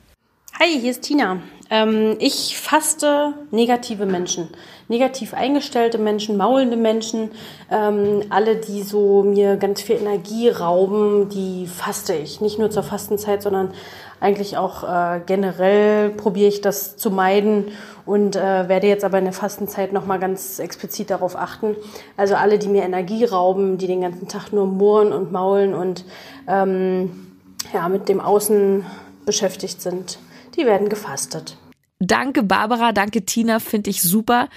Hi, 0.62 0.78
hier 0.78 0.92
ist 0.92 1.02
Tina. 1.02 1.38
Ähm, 1.70 2.14
ich 2.20 2.56
faste 2.56 3.34
negative 3.50 4.06
Menschen, 4.06 4.48
negativ 4.86 5.34
eingestellte 5.34 5.98
Menschen, 5.98 6.36
maulende 6.36 6.76
Menschen, 6.76 7.32
ähm, 7.68 8.22
alle, 8.30 8.54
die 8.54 8.84
so 8.84 9.24
mir 9.24 9.56
ganz 9.56 9.82
viel 9.82 9.96
Energie 9.96 10.50
rauben, 10.50 11.28
die 11.30 11.66
faste 11.66 12.14
ich. 12.14 12.40
Nicht 12.40 12.60
nur 12.60 12.70
zur 12.70 12.84
Fastenzeit, 12.84 13.42
sondern 13.42 13.72
eigentlich 14.20 14.56
auch 14.56 14.84
äh, 14.84 15.22
generell 15.26 16.10
probiere 16.10 16.46
ich 16.46 16.60
das 16.60 16.96
zu 16.96 17.10
meiden 17.10 17.72
und 18.06 18.36
äh, 18.36 18.68
werde 18.68 18.86
jetzt 18.86 19.04
aber 19.04 19.18
in 19.18 19.24
der 19.24 19.32
Fastenzeit 19.32 19.92
nochmal 19.92 20.20
ganz 20.20 20.60
explizit 20.60 21.10
darauf 21.10 21.34
achten. 21.34 21.74
Also 22.16 22.36
alle, 22.36 22.60
die 22.60 22.68
mir 22.68 22.84
Energie 22.84 23.24
rauben, 23.24 23.78
die 23.78 23.88
den 23.88 24.02
ganzen 24.02 24.28
Tag 24.28 24.52
nur 24.52 24.66
murren 24.66 25.12
und 25.12 25.32
maulen 25.32 25.74
und 25.74 26.04
ähm, 26.46 27.32
ja, 27.74 27.88
mit 27.88 28.08
dem 28.08 28.20
Außen 28.20 28.86
beschäftigt 29.26 29.82
sind, 29.82 30.18
die 30.56 30.66
werden 30.66 30.88
gefastet. 30.88 31.56
Danke 31.98 32.42
Barbara, 32.42 32.92
danke 32.92 33.24
Tina, 33.24 33.60
finde 33.60 33.90
ich 33.90 34.02
super. 34.02 34.48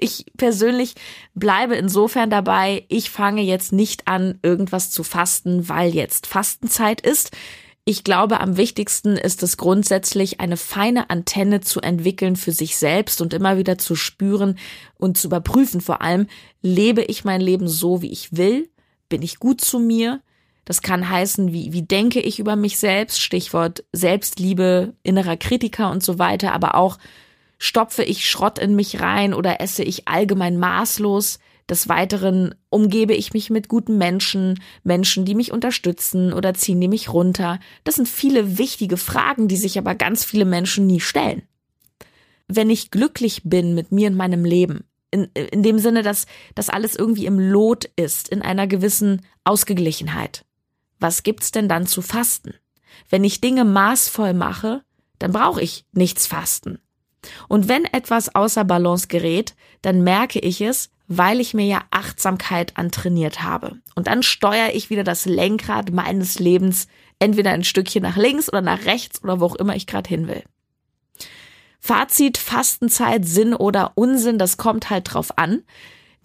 Ich 0.00 0.26
persönlich 0.36 0.94
bleibe 1.34 1.74
insofern 1.76 2.30
dabei, 2.30 2.84
ich 2.88 3.10
fange 3.10 3.42
jetzt 3.42 3.72
nicht 3.72 4.06
an, 4.08 4.38
irgendwas 4.42 4.90
zu 4.90 5.02
fasten, 5.04 5.68
weil 5.68 5.94
jetzt 5.94 6.26
Fastenzeit 6.26 7.00
ist. 7.00 7.30
Ich 7.84 8.04
glaube, 8.04 8.40
am 8.40 8.56
wichtigsten 8.56 9.16
ist 9.16 9.42
es 9.42 9.56
grundsätzlich, 9.56 10.40
eine 10.40 10.56
feine 10.56 11.08
Antenne 11.08 11.60
zu 11.62 11.80
entwickeln 11.80 12.36
für 12.36 12.52
sich 12.52 12.76
selbst 12.76 13.20
und 13.20 13.32
immer 13.32 13.56
wieder 13.56 13.78
zu 13.78 13.94
spüren 13.96 14.58
und 14.98 15.16
zu 15.16 15.28
überprüfen 15.28 15.80
vor 15.80 16.02
allem, 16.02 16.26
lebe 16.60 17.02
ich 17.02 17.24
mein 17.24 17.40
Leben 17.40 17.66
so, 17.66 18.02
wie 18.02 18.12
ich 18.12 18.36
will? 18.36 18.68
Bin 19.08 19.22
ich 19.22 19.38
gut 19.38 19.62
zu 19.62 19.78
mir? 19.78 20.20
Das 20.68 20.82
kann 20.82 21.08
heißen, 21.08 21.50
wie, 21.54 21.72
wie 21.72 21.80
denke 21.80 22.20
ich 22.20 22.38
über 22.38 22.54
mich 22.54 22.76
selbst, 22.76 23.22
Stichwort 23.22 23.84
Selbstliebe, 23.94 24.92
innerer 25.02 25.38
Kritiker 25.38 25.90
und 25.90 26.02
so 26.02 26.18
weiter, 26.18 26.52
aber 26.52 26.74
auch 26.74 26.98
stopfe 27.56 28.02
ich 28.02 28.28
Schrott 28.28 28.58
in 28.58 28.76
mich 28.76 29.00
rein 29.00 29.32
oder 29.32 29.62
esse 29.62 29.82
ich 29.82 30.08
allgemein 30.08 30.58
maßlos. 30.58 31.38
Des 31.70 31.88
Weiteren 31.88 32.54
umgebe 32.68 33.14
ich 33.14 33.32
mich 33.32 33.48
mit 33.48 33.68
guten 33.68 33.96
Menschen, 33.96 34.60
Menschen, 34.84 35.24
die 35.24 35.34
mich 35.34 35.52
unterstützen 35.52 36.34
oder 36.34 36.52
ziehen 36.52 36.82
die 36.82 36.88
mich 36.88 37.14
runter. 37.14 37.60
Das 37.84 37.94
sind 37.94 38.06
viele 38.06 38.58
wichtige 38.58 38.98
Fragen, 38.98 39.48
die 39.48 39.56
sich 39.56 39.78
aber 39.78 39.94
ganz 39.94 40.22
viele 40.22 40.44
Menschen 40.44 40.86
nie 40.86 41.00
stellen. 41.00 41.44
Wenn 42.46 42.68
ich 42.68 42.90
glücklich 42.90 43.40
bin 43.42 43.74
mit 43.74 43.90
mir 43.90 44.08
und 44.08 44.16
meinem 44.16 44.44
Leben, 44.44 44.84
in, 45.10 45.30
in 45.32 45.62
dem 45.62 45.78
Sinne, 45.78 46.02
dass 46.02 46.26
das 46.54 46.68
alles 46.68 46.94
irgendwie 46.94 47.24
im 47.24 47.38
Lot 47.38 47.86
ist, 47.96 48.28
in 48.28 48.42
einer 48.42 48.66
gewissen 48.66 49.22
Ausgeglichenheit, 49.44 50.44
was 51.00 51.22
gibt's 51.22 51.50
denn 51.50 51.68
dann 51.68 51.86
zu 51.86 52.02
fasten? 52.02 52.54
Wenn 53.08 53.24
ich 53.24 53.40
Dinge 53.40 53.64
maßvoll 53.64 54.34
mache, 54.34 54.82
dann 55.18 55.32
brauche 55.32 55.62
ich 55.62 55.84
nichts 55.92 56.26
fasten. 56.26 56.78
Und 57.48 57.68
wenn 57.68 57.84
etwas 57.84 58.34
außer 58.34 58.64
Balance 58.64 59.08
gerät, 59.08 59.54
dann 59.82 60.02
merke 60.02 60.38
ich 60.38 60.60
es, 60.60 60.90
weil 61.08 61.40
ich 61.40 61.54
mir 61.54 61.66
ja 61.66 61.82
Achtsamkeit 61.90 62.76
antrainiert 62.76 63.42
habe. 63.42 63.78
Und 63.94 64.06
dann 64.06 64.22
steuere 64.22 64.74
ich 64.74 64.90
wieder 64.90 65.04
das 65.04 65.24
Lenkrad 65.24 65.90
meines 65.90 66.38
Lebens 66.38 66.86
entweder 67.18 67.50
ein 67.50 67.64
Stückchen 67.64 68.02
nach 68.02 68.16
links 68.16 68.48
oder 68.48 68.60
nach 68.60 68.84
rechts 68.84 69.22
oder 69.24 69.40
wo 69.40 69.46
auch 69.46 69.56
immer 69.56 69.74
ich 69.74 69.86
gerade 69.86 70.08
hin 70.08 70.28
will. 70.28 70.44
Fazit, 71.80 72.38
Fastenzeit, 72.38 73.24
Sinn 73.26 73.54
oder 73.54 73.92
Unsinn, 73.94 74.38
das 74.38 74.56
kommt 74.56 74.90
halt 74.90 75.12
drauf 75.12 75.38
an. 75.38 75.62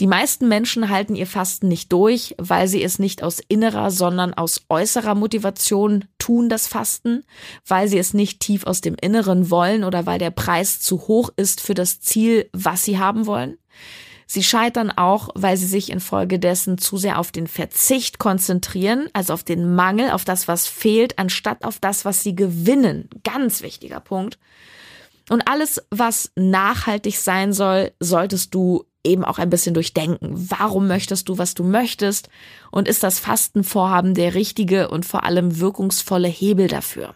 Die 0.04 0.08
meisten 0.08 0.50
Menschen 0.50 0.90
halten 0.90 1.16
ihr 1.16 1.26
Fasten 1.26 1.70
nicht 1.70 1.94
durch, 1.94 2.36
weil 2.38 2.68
sie 2.68 2.84
es 2.84 3.00
nicht 3.00 3.24
aus 3.24 3.40
innerer, 3.40 3.90
sondern 3.90 4.34
aus 4.34 4.66
äußerer 4.68 5.16
Motivation 5.16 6.04
tun, 6.18 6.50
das 6.50 6.68
Fasten, 6.68 7.24
weil 7.66 7.88
sie 7.88 7.98
es 7.98 8.14
nicht 8.14 8.42
tief 8.42 8.66
aus 8.66 8.82
dem 8.82 8.98
Inneren 9.00 9.50
wollen 9.50 9.86
oder 9.86 10.06
weil 10.06 10.20
der 10.20 10.32
Preis 10.32 10.82
zu 10.82 11.08
hoch 11.08 11.30
ist 11.38 11.62
für 11.62 11.74
das 11.74 12.02
Ziel, 12.02 12.50
was 12.52 12.84
sie 12.84 13.00
haben 13.00 13.28
wollen. 13.28 13.58
Sie 14.28 14.44
scheitern 14.44 14.92
auch, 14.92 15.30
weil 15.36 15.56
sie 15.56 15.68
sich 15.68 15.90
infolgedessen 15.90 16.78
zu 16.78 16.98
sehr 16.98 17.18
auf 17.18 17.32
den 17.32 17.48
Verzicht 17.48 18.20
konzentrieren, 18.20 19.08
also 19.14 19.32
auf 19.32 19.46
den 19.46 19.74
Mangel, 19.74 20.12
auf 20.12 20.26
das, 20.26 20.50
was 20.50 20.68
fehlt, 20.68 21.18
anstatt 21.18 21.64
auf 21.64 21.80
das, 21.80 22.04
was 22.04 22.22
sie 22.24 22.36
gewinnen. 22.36 23.08
Ganz 23.24 23.62
wichtiger 23.62 24.02
Punkt. 24.02 24.38
Und 25.30 25.48
alles, 25.48 25.82
was 25.92 26.34
nachhaltig 26.36 27.18
sein 27.18 27.54
soll, 27.54 27.94
solltest 28.02 28.54
du 28.54 28.84
eben 29.04 29.24
auch 29.24 29.38
ein 29.38 29.50
bisschen 29.50 29.74
durchdenken. 29.74 30.32
Warum 30.50 30.88
möchtest 30.88 31.30
du, 31.30 31.38
was 31.38 31.54
du 31.54 31.64
möchtest? 31.64 32.30
Und 32.72 32.88
ist 32.88 33.04
das 33.04 33.20
Fastenvorhaben 33.20 34.14
der 34.14 34.34
richtige 34.34 34.90
und 34.90 35.06
vor 35.06 35.24
allem 35.24 35.60
wirkungsvolle 35.60 36.28
Hebel 36.28 36.68
dafür? 36.68 37.16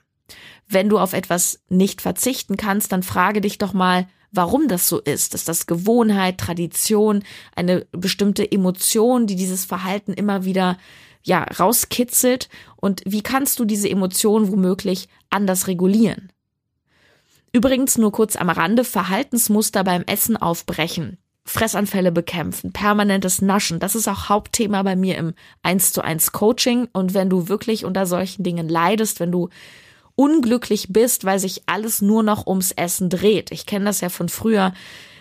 Wenn 0.67 0.89
du 0.89 1.00
auf 1.00 1.13
etwas 1.13 1.62
nicht 1.69 2.02
verzichten 2.02 2.58
kannst, 2.58 2.91
dann 2.91 3.04
frage 3.04 3.41
dich 3.41 3.58
doch 3.58 3.73
mal, 3.73 4.08
warum 4.32 4.67
das 4.67 4.89
so 4.89 5.00
ist. 5.00 5.34
Ist 5.34 5.47
das 5.47 5.65
Gewohnheit, 5.65 6.38
Tradition, 6.38 7.23
eine 7.56 7.88
bestimmte 7.91 8.50
Emotion, 8.52 9.28
die 9.28 9.36
dieses 9.36 9.65
Verhalten 9.65 10.13
immer 10.13 10.43
wieder 10.43 10.78
ja, 11.23 11.43
rauskitzelt? 11.43 12.50
Und 12.76 13.02
wie 13.06 13.21
kannst 13.21 13.60
du 13.60 13.65
diese 13.65 13.89
Emotion 13.89 14.52
womöglich 14.52 15.08
anders 15.30 15.67
regulieren? 15.67 16.32
Übrigens 17.54 17.97
nur 17.97 18.12
kurz 18.12 18.36
am 18.36 18.50
Rande 18.50 18.84
Verhaltensmuster 18.84 19.84
beim 19.84 20.04
Essen 20.04 20.38
aufbrechen. 20.38 21.17
Fressanfälle 21.47 22.12
bekämpfen, 22.12 22.73
permanentes 22.73 23.41
Naschen. 23.41 23.79
Das 23.79 23.95
ist 23.95 24.07
auch 24.07 24.29
Hauptthema 24.29 24.83
bei 24.83 24.95
mir 24.95 25.17
im 25.17 25.33
1 25.63 25.93
zu 25.93 26.03
1 26.03 26.33
Coaching. 26.33 26.88
Und 26.91 27.13
wenn 27.13 27.29
du 27.29 27.47
wirklich 27.47 27.86
unter 27.86 28.05
solchen 28.05 28.43
Dingen 28.43 28.67
leidest, 28.67 29.19
wenn 29.19 29.31
du 29.31 29.49
unglücklich 30.15 30.88
bist, 30.89 31.25
weil 31.25 31.39
sich 31.39 31.63
alles 31.67 32.01
nur 32.01 32.23
noch 32.23 32.47
ums 32.47 32.71
Essen 32.71 33.10
dreht. 33.10 33.51
Ich 33.51 33.65
kenne 33.65 33.86
das 33.86 34.01
ja 34.01 34.10
von 34.10 34.29
früher 34.29 34.73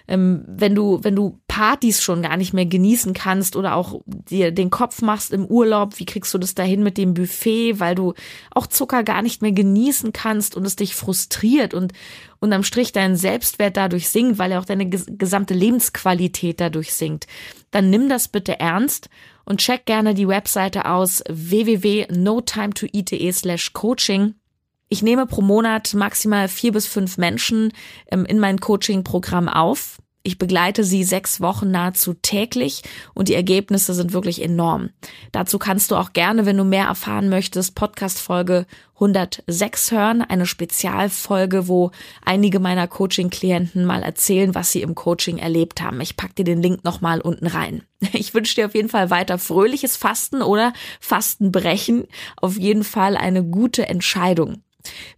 ähm, 0.09 0.45
wenn 0.47 0.75
du, 0.75 1.01
wenn 1.03 1.17
du 1.17 1.41
Partys 1.49 2.03
schon 2.03 2.23
gar 2.23 2.37
nicht 2.37 2.53
mehr 2.53 2.67
genießen 2.67 3.15
kannst 3.15 3.57
oder 3.57 3.77
auch 3.77 4.01
dir 4.07 4.53
den 4.53 4.71
Kopf 4.71 5.03
machst 5.03 5.33
im 5.33 5.47
Urlaub, 5.47 5.99
wie 5.99 6.05
kriegst 6.05 6.33
du 6.35 6.39
das 6.39 6.55
dahin 6.55 6.83
mit 6.83 6.99
dem 6.99 7.15
Buffet, 7.15 7.81
weil 7.81 7.95
du 7.95 8.15
auch 8.51 8.67
Zucker 8.67 9.05
gar 9.05 9.23
nicht 9.23 9.43
mehr 9.43 9.53
genießen 9.53 10.13
kannst 10.13 10.55
und 10.55 10.67
es 10.67 10.77
dich 10.77 10.95
frustriert 10.95 11.75
und 11.75 11.93
unterm 12.39 12.63
Strich 12.63 12.93
dein 12.93 13.17
Selbstwert 13.17 13.77
dadurch 13.77 14.09
sinkt, 14.09 14.39
weil 14.39 14.51
ja 14.51 14.61
auch 14.61 14.65
deine 14.65 14.89
gesamte 14.89 15.55
Lebensqualität 15.55 16.61
dadurch 16.61 16.93
sinkt. 16.93 17.27
Dann 17.71 17.91
nimm 17.91 18.09
das 18.09 18.29
bitte 18.29 18.61
ernst 18.61 19.09
und 19.45 19.61
check 19.61 19.87
gerne 19.87 20.15
die 20.15 20.29
Webseite 20.29 20.87
aus 20.87 21.25
www.notimetoeat.de 21.29 23.33
slash 23.33 23.73
coaching 23.73 24.35
ich 24.89 25.03
nehme 25.03 25.27
pro 25.27 25.43
Monat 25.43 25.95
maximal 25.95 26.49
vier 26.49 26.73
bis 26.73 26.87
fünf 26.87 27.19
Menschen 27.19 27.73
ähm, 28.11 28.25
in 28.25 28.39
mein 28.39 28.61
Coaching-Programm 28.61 29.49
auf. 29.49 29.99
Ich 30.27 30.39
begleite 30.39 30.83
sie 30.83 31.05
sechs 31.05 31.41
Wochen 31.41 31.71
nahezu 31.71 32.13
täglich 32.13 32.83
und 33.15 33.29
die 33.29 33.35
Ergebnisse 33.35 33.95
sind 33.95 34.13
wirklich 34.13 34.43
enorm. 34.43 34.91
Dazu 35.31 35.57
kannst 35.57 35.93
du 35.93 35.95
auch 35.95 36.15
gerne, 36.15 36.47
wenn 36.47 36.57
du 36.57 36.65
mehr 36.65 36.87
erfahren 36.87 37.29
möchtest, 37.29 37.77
Podcast 37.77 38.19
Folge 38.19 38.67
106 38.95 39.93
hören, 39.93 40.23
eine 40.23 40.47
Spezialfolge, 40.47 41.69
wo 41.69 41.93
einige 42.25 42.59
meiner 42.59 42.89
Coaching-Klienten 42.89 43.85
mal 43.85 44.03
erzählen, 44.03 44.53
was 44.57 44.73
sie 44.73 44.83
im 44.83 44.97
Coaching 44.97 45.39
erlebt 45.39 45.81
haben. 45.81 46.01
Ich 46.01 46.17
pack 46.17 46.35
dir 46.35 46.45
den 46.45 46.61
Link 46.61 46.83
nochmal 46.83 47.21
unten 47.21 47.47
rein. 47.47 47.83
Ich 48.13 48.35
wünsche 48.35 48.57
dir 48.57 48.67
auf 48.67 48.75
jeden 48.75 48.89
Fall 48.89 49.11
weiter 49.11 49.39
fröhliches 49.39 49.97
Fasten 49.97 50.43
oder 50.43 50.73
Fastenbrechen. 51.01 52.09
Auf 52.37 52.59
jeden 52.59 52.83
Fall 52.85 53.17
eine 53.17 53.45
gute 53.45 53.89
Entscheidung. 53.89 54.63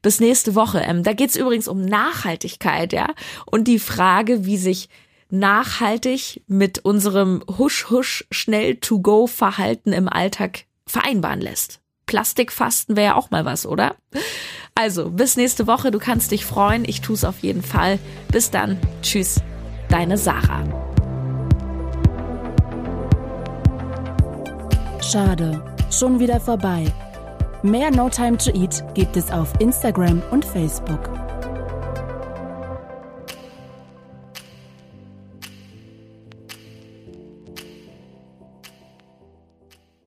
Bis 0.03 0.21
nächste 0.21 0.55
Woche. 0.55 0.81
Ähm, 0.81 1.03
da 1.03 1.13
geht's 1.13 1.37
übrigens 1.37 1.69
um 1.69 1.83
Nachhaltigkeit, 1.83 2.93
ja, 2.93 3.09
und 3.47 3.69
die 3.69 3.79
Frage, 3.79 4.45
wie 4.45 4.57
sich 4.57 4.89
nachhaltig 5.31 6.43
mit 6.47 6.81
unserem 6.81 7.43
Husch-Husch 7.59 8.27
schnell-to-go-Verhalten 8.31 9.93
im 9.93 10.09
Alltag 10.09 10.65
vereinbaren 10.87 11.41
lässt. 11.41 11.81
Plastikfasten 12.07 12.97
wäre 12.97 13.07
ja 13.09 13.15
auch 13.17 13.31
mal 13.31 13.45
was, 13.45 13.67
oder? 13.67 13.95
Also, 14.75 15.11
bis 15.11 15.37
nächste 15.37 15.67
Woche. 15.67 15.91
Du 15.91 15.99
kannst 15.99 16.31
dich 16.31 16.45
freuen. 16.45 16.85
Ich 16.87 17.01
tue 17.01 17.15
es 17.15 17.25
auf 17.25 17.41
jeden 17.41 17.63
Fall. 17.63 17.99
Bis 18.33 18.51
dann. 18.51 18.79
Tschüss. 19.03 19.41
Deine 19.89 20.17
Sarah. 20.17 20.65
Schade. 25.01 25.77
Schon 25.91 26.19
wieder 26.21 26.41
vorbei. 26.41 26.93
Mehr 27.71 27.91
No 27.91 28.09
Time 28.09 28.39
to 28.39 28.51
Eat 28.53 28.83
gibt 28.95 29.15
es 29.19 29.31
auf 29.31 29.53
Instagram 29.61 30.23
und 30.31 30.43
Facebook. 30.43 31.28